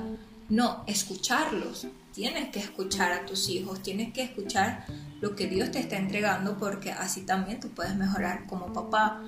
no, 0.51 0.83
escucharlos. 0.85 1.87
Tienes 2.13 2.49
que 2.49 2.59
escuchar 2.59 3.13
a 3.13 3.25
tus 3.25 3.47
hijos, 3.47 3.81
tienes 3.81 4.11
que 4.11 4.23
escuchar 4.23 4.85
lo 5.21 5.33
que 5.33 5.47
Dios 5.47 5.71
te 5.71 5.79
está 5.79 5.95
entregando 5.95 6.57
porque 6.57 6.91
así 6.91 7.21
también 7.21 7.61
tú 7.61 7.69
puedes 7.69 7.95
mejorar 7.95 8.47
como 8.47 8.73
papá. 8.73 9.23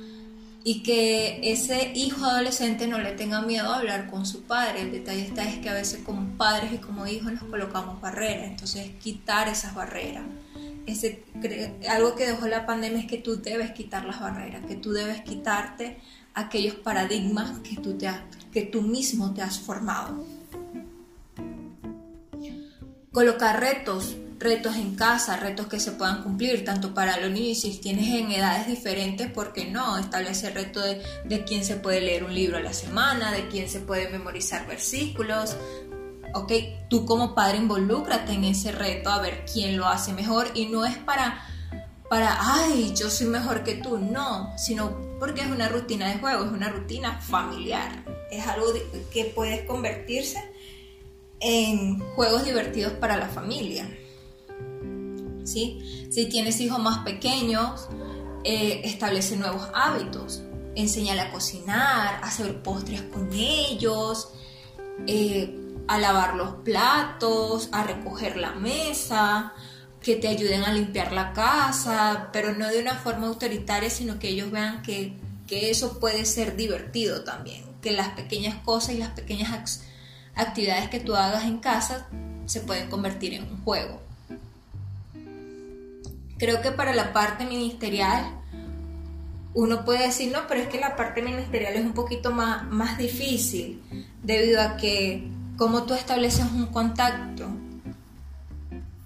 Y 0.64 0.82
que 0.82 1.52
ese 1.52 1.92
hijo 1.94 2.26
adolescente 2.26 2.88
no 2.88 2.98
le 3.00 3.12
tenga 3.12 3.42
miedo 3.42 3.74
a 3.74 3.80
hablar 3.80 4.10
con 4.10 4.26
su 4.26 4.44
padre. 4.44 4.82
El 4.82 4.92
detalle 4.92 5.24
está 5.24 5.44
es 5.44 5.60
que 5.60 5.70
a 5.70 5.74
veces 5.74 6.02
como 6.06 6.38
padres 6.38 6.72
y 6.74 6.78
como 6.78 7.06
hijos 7.06 7.34
nos 7.34 7.44
colocamos 7.44 8.00
barreras. 8.00 8.48
Entonces 8.48 8.92
quitar 9.02 9.50
esas 9.50 9.76
barreras. 9.76 10.24
Ese, 10.86 11.24
algo 11.90 12.16
que 12.16 12.28
dejó 12.28 12.48
la 12.48 12.66
pandemia 12.66 13.00
es 13.00 13.08
que 13.08 13.18
tú 13.18 13.42
debes 13.42 13.72
quitar 13.72 14.06
las 14.06 14.20
barreras, 14.20 14.66
que 14.66 14.76
tú 14.76 14.92
debes 14.92 15.22
quitarte 15.22 15.98
aquellos 16.34 16.76
paradigmas 16.76 17.60
que 17.60 17.76
tú, 17.76 17.98
te 17.98 18.10
que 18.52 18.64
tú 18.64 18.82
mismo 18.82 19.34
te 19.34 19.42
has 19.42 19.60
formado 19.60 20.26
colocar 23.14 23.60
retos, 23.60 24.18
retos 24.40 24.76
en 24.76 24.96
casa, 24.96 25.38
retos 25.38 25.68
que 25.68 25.80
se 25.80 25.92
puedan 25.92 26.24
cumplir, 26.24 26.66
tanto 26.66 26.94
para 26.94 27.20
los 27.20 27.32
niños, 27.32 27.60
si 27.60 27.78
tienes 27.78 28.08
en 28.08 28.32
edades 28.32 28.68
diferentes, 28.68 29.32
¿por 29.32 29.54
qué 29.54 29.66
no? 29.66 29.98
Establecer 29.98 30.54
reto 30.54 30.82
de, 30.82 31.44
quién 31.46 31.64
se 31.64 31.78
puede 31.78 32.02
leer 32.02 32.24
un 32.24 32.34
libro 32.34 32.58
a 32.58 32.62
la 32.62 32.74
semana, 32.74 33.32
de 33.32 33.48
quién 33.48 33.70
se 33.70 33.80
puede 33.80 34.10
memorizar 34.10 34.68
versículos. 34.68 35.56
Ok, 36.34 36.52
tú 36.90 37.06
como 37.06 37.36
padre 37.36 37.58
involúcrate 37.58 38.34
en 38.34 38.44
ese 38.44 38.72
reto 38.72 39.10
a 39.10 39.22
ver 39.22 39.46
quién 39.52 39.78
lo 39.78 39.88
hace 39.88 40.14
mejor 40.14 40.48
y 40.56 40.66
no 40.66 40.84
es 40.86 40.98
para, 40.98 41.46
para, 42.10 42.38
ay, 42.40 42.94
yo 42.96 43.10
soy 43.10 43.28
mejor 43.28 43.64
que 43.64 43.76
tú, 43.76 43.98
no, 43.98 44.52
sino 44.58 44.98
porque 45.20 45.42
es 45.42 45.48
una 45.48 45.70
rutina 45.70 46.10
de 46.10 46.20
juego, 46.20 46.44
es 46.44 46.52
una 46.52 46.70
rutina 46.70 47.20
familiar, 47.22 48.04
es 48.32 48.46
algo 48.48 48.66
que 49.12 49.26
puedes 49.26 49.62
convertirse 49.66 50.44
en 51.40 52.00
juegos 52.16 52.46
divertidos 52.46 52.94
para 52.94 53.18
la 53.18 53.28
familia. 53.28 53.88
Si 55.44 56.28
tienes 56.30 56.60
hijos 56.62 56.80
más 56.80 57.00
pequeños, 57.00 57.88
eh, 58.44 58.82
establece 58.84 59.38
nuevos 59.38 59.70
hábitos. 59.74 60.44
Enséñale 60.76 61.22
a 61.22 61.32
cocinar, 61.32 62.16
a 62.16 62.28
hacer 62.28 62.62
postres 62.62 63.02
con 63.04 63.32
ellos, 63.34 64.30
eh, 65.08 65.60
a 65.88 65.98
lavar 65.98 66.36
los 66.36 66.56
platos, 66.64 67.70
a 67.72 67.84
recoger 67.84 68.38
la 68.38 68.52
mesa, 68.52 69.54
que 70.02 70.16
te 70.16 70.28
ayuden 70.28 70.64
a 70.64 70.74
limpiar 70.74 71.14
la 71.14 71.34
casa, 71.34 72.30
pero 72.34 72.54
no 72.54 72.68
de 72.68 72.80
una 72.80 72.96
forma 72.96 73.28
autoritaria, 73.28 73.90
sino 73.90 74.20
que 74.20 74.30
ellos 74.30 74.52
vean 74.52 74.82
que, 74.82 75.14
que 75.48 75.70
eso 75.70 76.00
puede 76.00 76.26
ser 76.26 76.56
divertido 76.58 77.24
también, 77.24 77.64
que 77.82 77.92
las 77.92 78.10
pequeñas 78.10 78.56
cosas 78.64 78.96
y 78.96 78.98
las 78.98 79.12
pequeñas 79.12 79.82
actividades 80.36 80.90
que 80.90 81.00
tú 81.00 81.16
hagas 81.16 81.46
en 81.46 81.60
casa 81.60 82.08
se 82.46 82.60
pueden 82.62 82.90
convertir 82.90 83.34
en 83.34 83.44
un 83.44 83.64
juego. 83.64 84.02
Creo 86.44 86.62
que 86.62 86.74
para 86.74 86.94
la 86.94 87.14
parte 87.14 87.46
ministerial, 87.46 88.22
uno 89.54 89.86
puede 89.86 90.08
decir, 90.08 90.30
no, 90.30 90.40
pero 90.50 90.60
es 90.60 90.68
que 90.68 90.78
la 90.78 90.98
parte 90.98 91.22
ministerial 91.22 91.74
es 91.76 91.86
un 91.86 91.94
poquito 91.94 92.32
más, 92.32 92.70
más 92.70 92.98
difícil, 92.98 93.82
debido 94.22 94.62
a 94.62 94.76
que 94.76 95.26
como 95.56 95.84
tú 95.84 95.94
estableces 95.94 96.44
un 96.52 96.66
contacto, 96.66 97.48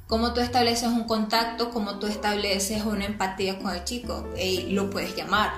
cómo 0.07 0.33
tú 0.33 0.41
estableces 0.41 0.89
un 0.89 1.03
contacto, 1.03 1.69
cómo 1.69 1.99
tú 1.99 2.07
estableces 2.07 2.83
una 2.85 3.05
empatía 3.05 3.59
con 3.59 3.71
el 3.71 3.83
chico, 3.83 4.27
y 4.35 4.71
lo 4.71 4.89
puedes 4.89 5.15
llamar, 5.15 5.51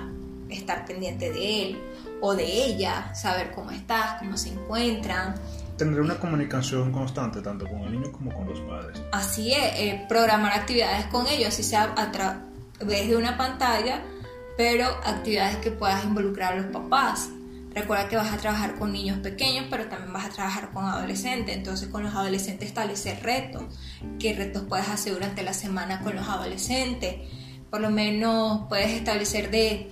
estar 0.50 0.86
pendiente 0.86 1.32
de 1.32 1.64
él 1.64 1.82
o 2.20 2.36
de 2.36 2.44
ella, 2.44 3.16
saber 3.16 3.52
cómo 3.52 3.72
estás, 3.72 4.20
cómo 4.20 4.36
se 4.36 4.50
encuentran, 4.50 5.36
Tendré 5.80 6.02
una 6.02 6.20
comunicación 6.20 6.92
constante 6.92 7.42
tanto 7.42 7.66
con 7.66 7.80
el 7.84 7.94
niño 7.94 8.12
como 8.12 8.34
con 8.34 8.50
los 8.50 8.60
padres. 8.60 9.02
Así 9.14 9.54
es, 9.54 9.80
eh, 9.80 10.06
programar 10.10 10.52
actividades 10.52 11.06
con 11.06 11.26
ellos, 11.26 11.48
así 11.48 11.64
sea 11.64 11.94
a 11.96 12.12
través 12.12 13.08
de 13.08 13.16
una 13.16 13.38
pantalla, 13.38 14.04
pero 14.58 14.88
actividades 15.06 15.56
que 15.60 15.72
puedas 15.72 16.04
involucrar 16.04 16.52
a 16.52 16.56
los 16.58 16.66
papás. 16.66 17.30
Recuerda 17.74 18.10
que 18.10 18.18
vas 18.18 18.34
a 18.34 18.36
trabajar 18.36 18.76
con 18.76 18.92
niños 18.92 19.20
pequeños, 19.20 19.68
pero 19.70 19.88
también 19.88 20.12
vas 20.12 20.26
a 20.26 20.30
trabajar 20.32 20.72
con 20.74 20.84
adolescentes. 20.84 21.56
Entonces, 21.56 21.88
con 21.88 22.04
los 22.04 22.14
adolescentes 22.14 22.68
establecer 22.68 23.24
retos. 23.24 23.64
¿Qué 24.20 24.34
retos 24.34 24.64
puedes 24.68 24.90
hacer 24.90 25.14
durante 25.14 25.44
la 25.44 25.54
semana 25.54 26.02
con 26.02 26.14
los 26.14 26.28
adolescentes? 26.28 27.16
Por 27.70 27.80
lo 27.80 27.90
menos 27.90 28.68
puedes 28.68 28.90
establecer 28.90 29.50
de 29.50 29.90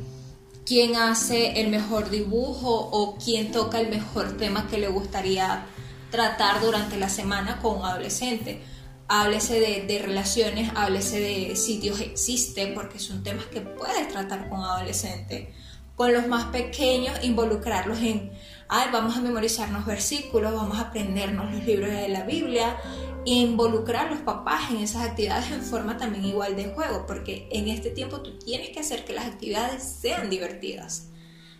quién 0.66 0.98
hace 0.98 1.62
el 1.62 1.70
mejor 1.70 2.10
dibujo 2.10 2.90
o 2.92 3.16
quién 3.16 3.54
toca 3.54 3.80
el 3.80 3.90
mejor 3.90 4.36
tema 4.36 4.68
que 4.68 4.80
le 4.80 4.90
gustaría 4.90 5.66
tratar 6.10 6.62
durante 6.62 6.98
la 6.98 7.10
semana 7.10 7.60
con 7.60 7.80
un 7.80 7.86
adolescente. 7.86 8.62
Háblese 9.08 9.60
de, 9.60 10.00
relaciones, 10.00 10.72
háblese 10.76 11.20
de 11.20 11.56
sitios 11.56 12.02
existe, 12.02 12.68
porque 12.68 13.00
son 13.00 13.24
temas 13.24 13.46
que 13.46 13.62
puedes 13.62 14.10
tratar 14.10 14.50
con 14.50 14.60
adolescentes. 14.60 15.50
Con 15.96 16.14
los 16.14 16.28
más 16.28 16.46
pequeños, 16.46 17.24
involucrarlos 17.24 18.00
en, 18.00 18.32
ay, 18.68 18.90
vamos 18.92 19.18
a 19.18 19.22
memorizarnos 19.22 19.86
versículos, 19.86 20.54
vamos 20.54 20.78
a 20.78 20.90
aprendernos 20.90 21.52
los 21.52 21.64
libros 21.64 21.90
de 21.90 22.10
la 22.10 22.24
Biblia, 22.24 22.78
e 23.26 23.34
involucrar 23.34 24.08
a 24.08 24.12
los 24.12 24.20
papás 24.20 24.72
en 24.72 24.78
esas 24.78 25.04
actividades 25.06 25.52
en 25.52 25.62
forma 25.62 25.98
también 25.98 26.26
igual 26.26 26.56
de 26.56 26.66
juego, 26.66 27.06
porque 27.08 27.48
en 27.52 27.68
este 27.68 27.90
tiempo 27.90 28.22
tú 28.22 28.38
tienes 28.38 28.70
que 28.70 28.82
hacer 28.82 29.06
que 29.06 29.14
las 29.14 29.26
actividades 29.26 29.84
sean 29.84 30.30
divertidas. 30.30 31.10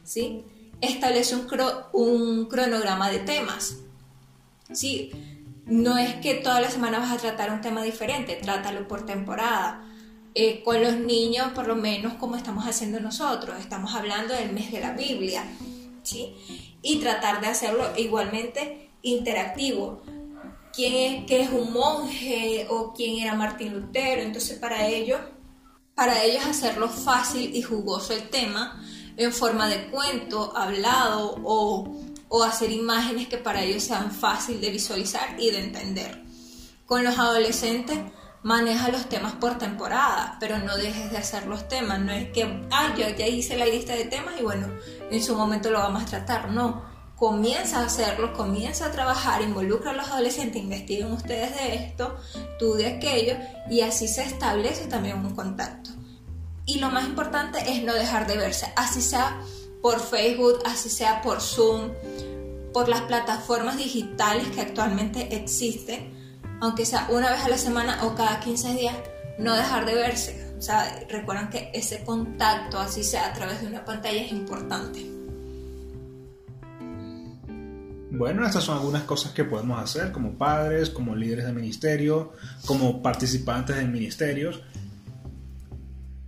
¿sí? 0.04 0.46
Establece 0.80 1.36
un, 1.36 1.48
un 1.94 2.46
cronograma 2.46 3.10
de 3.10 3.20
temas. 3.20 3.80
Sí, 4.72 5.12
no 5.66 5.98
es 5.98 6.16
que 6.16 6.36
toda 6.36 6.62
la 6.62 6.70
semana 6.70 7.00
vas 7.00 7.12
a 7.12 7.18
tratar 7.18 7.52
un 7.52 7.62
tema 7.62 7.84
diferente, 7.84 8.36
trátalo 8.36 8.88
por 8.88 9.06
temporada. 9.06 9.84
Eh, 10.34 10.62
con 10.64 10.82
los 10.82 10.96
niños, 10.98 11.52
por 11.54 11.68
lo 11.68 11.76
menos 11.76 12.14
como 12.14 12.36
estamos 12.36 12.66
haciendo 12.66 13.00
nosotros, 13.00 13.60
estamos 13.60 13.96
hablando 13.96 14.36
del 14.36 14.54
mes 14.54 14.72
de 14.72 14.80
la 14.80 14.94
Biblia, 14.94 15.44
¿sí? 16.04 16.36
Y 16.84 17.00
tratar 17.00 17.42
de 17.42 17.48
hacerlo 17.48 17.92
igualmente 17.98 18.92
interactivo. 19.02 20.04
¿Quién 20.74 20.94
es, 20.94 21.26
qué 21.26 21.42
es 21.42 21.50
un 21.50 21.74
monje 21.74 22.68
o 22.70 22.94
quién 22.94 23.18
era 23.18 23.34
Martín 23.34 23.74
Lutero? 23.74 24.22
Entonces 24.22 24.60
para 24.60 24.88
ellos, 24.88 25.20
para 25.96 26.24
ellos 26.24 26.46
hacerlo 26.46 26.88
fácil 26.88 27.56
y 27.56 27.64
jugoso 27.64 28.14
el 28.14 28.30
tema 28.30 28.80
en 29.18 29.34
forma 29.34 29.68
de 29.68 29.88
cuento, 29.88 30.56
hablado 30.56 31.40
o 31.44 31.92
o 32.30 32.44
hacer 32.44 32.72
imágenes 32.72 33.28
que 33.28 33.38
para 33.38 33.64
ellos 33.64 33.84
sean 33.84 34.12
fácil 34.12 34.60
de 34.62 34.72
visualizar 34.72 35.40
y 35.40 35.52
de 35.52 35.60
entender. 35.60 36.24
Con 36.86 37.04
los 37.04 37.18
adolescentes 37.18 38.00
maneja 38.44 38.90
los 38.90 39.10
temas 39.10 39.34
por 39.34 39.58
temporada, 39.58 40.38
pero 40.40 40.58
no 40.60 40.78
dejes 40.78 41.12
de 41.12 41.18
hacer 41.18 41.48
los 41.48 41.68
temas. 41.68 42.00
No 42.00 42.12
es 42.12 42.30
que, 42.32 42.66
ah, 42.72 42.94
yo 42.98 43.10
ya 43.10 43.28
hice 43.28 43.58
la 43.58 43.66
lista 43.66 43.94
de 43.94 44.06
temas 44.06 44.36
y 44.40 44.44
bueno, 44.44 44.68
en 45.12 45.24
su 45.24 45.36
momento 45.36 45.70
lo 45.70 45.80
vamos 45.80 46.04
a 46.04 46.06
tratar. 46.06 46.52
No, 46.52 46.84
comienza 47.18 47.80
a 47.80 47.86
hacerlo, 47.86 48.34
comienza 48.34 48.86
a 48.86 48.92
trabajar, 48.92 49.42
involucra 49.42 49.92
a 49.92 49.96
los 49.96 50.08
adolescentes, 50.08 50.62
investiguen 50.62 51.12
ustedes 51.12 51.56
de 51.56 51.76
esto, 51.76 52.16
tú 52.60 52.76
de 52.76 52.86
aquello, 52.88 53.36
y 53.70 53.82
así 53.82 54.08
se 54.08 54.24
establece 54.24 54.86
también 54.86 55.18
un 55.26 55.36
contacto. 55.36 55.90
Y 56.66 56.80
lo 56.80 56.90
más 56.90 57.06
importante 57.06 57.60
es 57.68 57.84
no 57.84 57.94
dejar 57.94 58.28
de 58.28 58.38
verse, 58.38 58.72
así 58.76 59.02
sea 59.02 59.42
por 59.88 60.02
Facebook, 60.02 60.60
así 60.66 60.90
sea 60.90 61.22
por 61.22 61.40
Zoom, 61.40 61.92
por 62.74 62.90
las 62.90 63.04
plataformas 63.04 63.78
digitales 63.78 64.50
que 64.50 64.60
actualmente 64.60 65.34
existen, 65.34 66.12
aunque 66.60 66.86
sea 66.86 67.08
una 67.10 67.32
vez 67.32 67.40
a 67.46 67.48
la 67.48 67.58
semana 67.58 68.04
o 68.04 68.14
cada 68.14 68.42
15 68.42 68.74
días, 68.74 68.98
no 69.40 69.56
dejar 69.56 69.86
de 69.86 69.96
verse. 69.96 70.54
O 70.58 70.62
sea, 70.62 70.94
recuerdan 71.08 71.50
que 71.50 71.72
ese 71.74 72.04
contacto, 72.04 72.78
así 72.78 73.02
sea 73.02 73.28
a 73.28 73.34
través 73.34 73.62
de 73.62 73.68
una 73.68 73.86
pantalla, 73.86 74.22
es 74.22 74.34
importante. 74.34 75.10
Bueno, 78.12 78.46
estas 78.46 78.66
son 78.66 78.80
algunas 78.80 79.04
cosas 79.04 79.32
que 79.32 79.46
podemos 79.46 79.82
hacer 79.82 80.12
como 80.12 80.34
padres, 80.34 80.90
como 80.90 81.16
líderes 81.16 81.46
de 81.46 81.54
ministerio, 81.54 82.34
como 82.66 83.02
participantes 83.02 83.78
en 83.78 83.94
ministerios. 83.94 84.62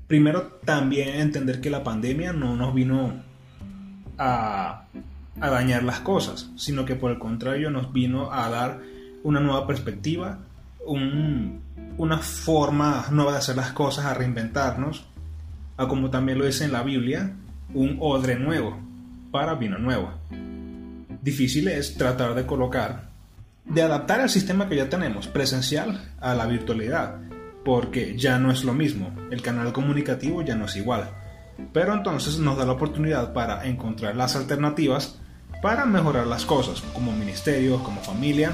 Primero, 0.07 0.61
también 0.63 1.19
entender 1.19 1.59
que 1.59 1.69
la 1.69 1.83
pandemia 1.83 2.31
no 2.31 2.55
nos 2.55 2.73
vino 2.73 3.27
a, 4.19 4.85
dañar 5.39 5.83
las 5.83 6.01
cosas, 6.01 6.51
sino 6.57 6.85
que 6.85 6.95
por 6.95 7.11
el 7.11 7.19
contrario 7.19 7.71
nos 7.71 7.93
vino 7.93 8.31
a 8.31 8.49
dar 8.49 8.81
una 9.23 9.39
nueva 9.39 9.65
perspectiva, 9.65 10.39
una 10.85 12.17
forma 12.17 13.05
nueva 13.11 13.31
de 13.31 13.37
hacer 13.37 13.55
las 13.55 13.71
cosas, 13.71 14.05
a 14.05 14.13
reinventarnos, 14.13 15.05
a 15.77 15.87
como 15.87 16.09
también 16.09 16.37
lo 16.37 16.45
dice 16.45 16.65
en 16.65 16.73
la 16.73 16.83
Biblia, 16.83 17.33
un 17.73 17.97
odre 18.01 18.37
nuevo 18.37 18.77
para 19.31 19.55
vino 19.55 19.77
nuevo. 19.77 20.11
Difícil 21.21 21.67
es 21.67 21.95
tratar 21.95 22.33
de 22.35 22.45
colocar, 22.45 23.09
de 23.65 23.81
adaptar 23.81 24.21
el 24.21 24.29
sistema 24.29 24.67
que 24.67 24.75
ya 24.75 24.89
tenemos, 24.89 25.27
presencial, 25.27 26.13
a 26.19 26.33
la 26.33 26.45
virtualidad, 26.47 27.17
porque 27.63 28.17
ya 28.17 28.39
no 28.39 28.51
es 28.51 28.63
lo 28.63 28.73
mismo, 28.73 29.15
el 29.31 29.41
canal 29.41 29.71
comunicativo 29.71 30.41
ya 30.41 30.55
no 30.55 30.65
es 30.65 30.75
igual. 30.75 31.09
Pero 31.73 31.93
entonces 31.93 32.39
nos 32.39 32.57
da 32.57 32.65
la 32.65 32.73
oportunidad 32.73 33.33
para 33.33 33.65
encontrar 33.65 34.15
las 34.15 34.35
alternativas 34.35 35.19
para 35.61 35.85
mejorar 35.85 36.27
las 36.27 36.45
cosas, 36.45 36.81
como 36.93 37.11
ministerio, 37.11 37.83
como 37.83 38.01
familia, 38.01 38.51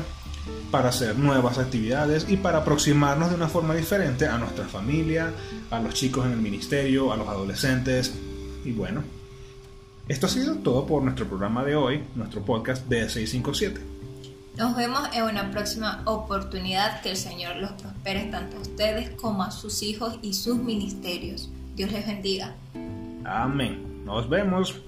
para 0.72 0.90
hacer 0.90 1.18
nuevas 1.18 1.58
actividades 1.58 2.26
y 2.30 2.38
para 2.38 2.60
aproximarnos 2.60 3.30
de 3.30 3.36
una 3.36 3.48
forma 3.48 3.76
diferente 3.76 4.28
a 4.28 4.38
nuestra 4.38 4.66
familia, 4.66 5.32
a 5.72 5.80
los 5.80 5.94
chicos 5.94 6.26
en 6.26 6.34
el 6.34 6.40
ministerio, 6.40 7.12
a 7.14 7.18
los 7.18 7.28
adolescentes. 7.28 8.14
Y 8.64 8.72
bueno, 8.72 9.04
esto 10.08 10.26
ha 10.26 10.30
sido 10.30 10.56
todo 10.56 10.86
por 10.86 11.04
nuestro 11.04 11.28
programa 11.28 11.64
de 11.64 11.76
hoy, 11.76 12.04
nuestro 12.16 12.44
podcast 12.44 12.88
de 12.88 13.10
657. 13.10 13.82
Nos 14.58 14.76
vemos 14.76 15.02
en 15.14 15.24
una 15.24 15.52
próxima 15.52 16.02
oportunidad. 16.06 17.02
Que 17.02 17.12
el 17.12 17.18
Señor 17.18 17.58
los 17.58 17.74
prospere 17.74 18.24
tanto 18.32 18.58
a 18.58 18.62
ustedes 18.62 19.10
como 19.12 19.44
a 19.44 19.52
sus 19.52 19.84
hijos 19.84 20.18
y 20.22 20.34
sus 20.34 20.58
ministerios. 20.58 21.50
Dios 21.76 21.92
les 21.92 22.08
bendiga. 22.08 22.56
Amén. 23.26 24.04
Nos 24.06 24.30
vemos. 24.30 24.80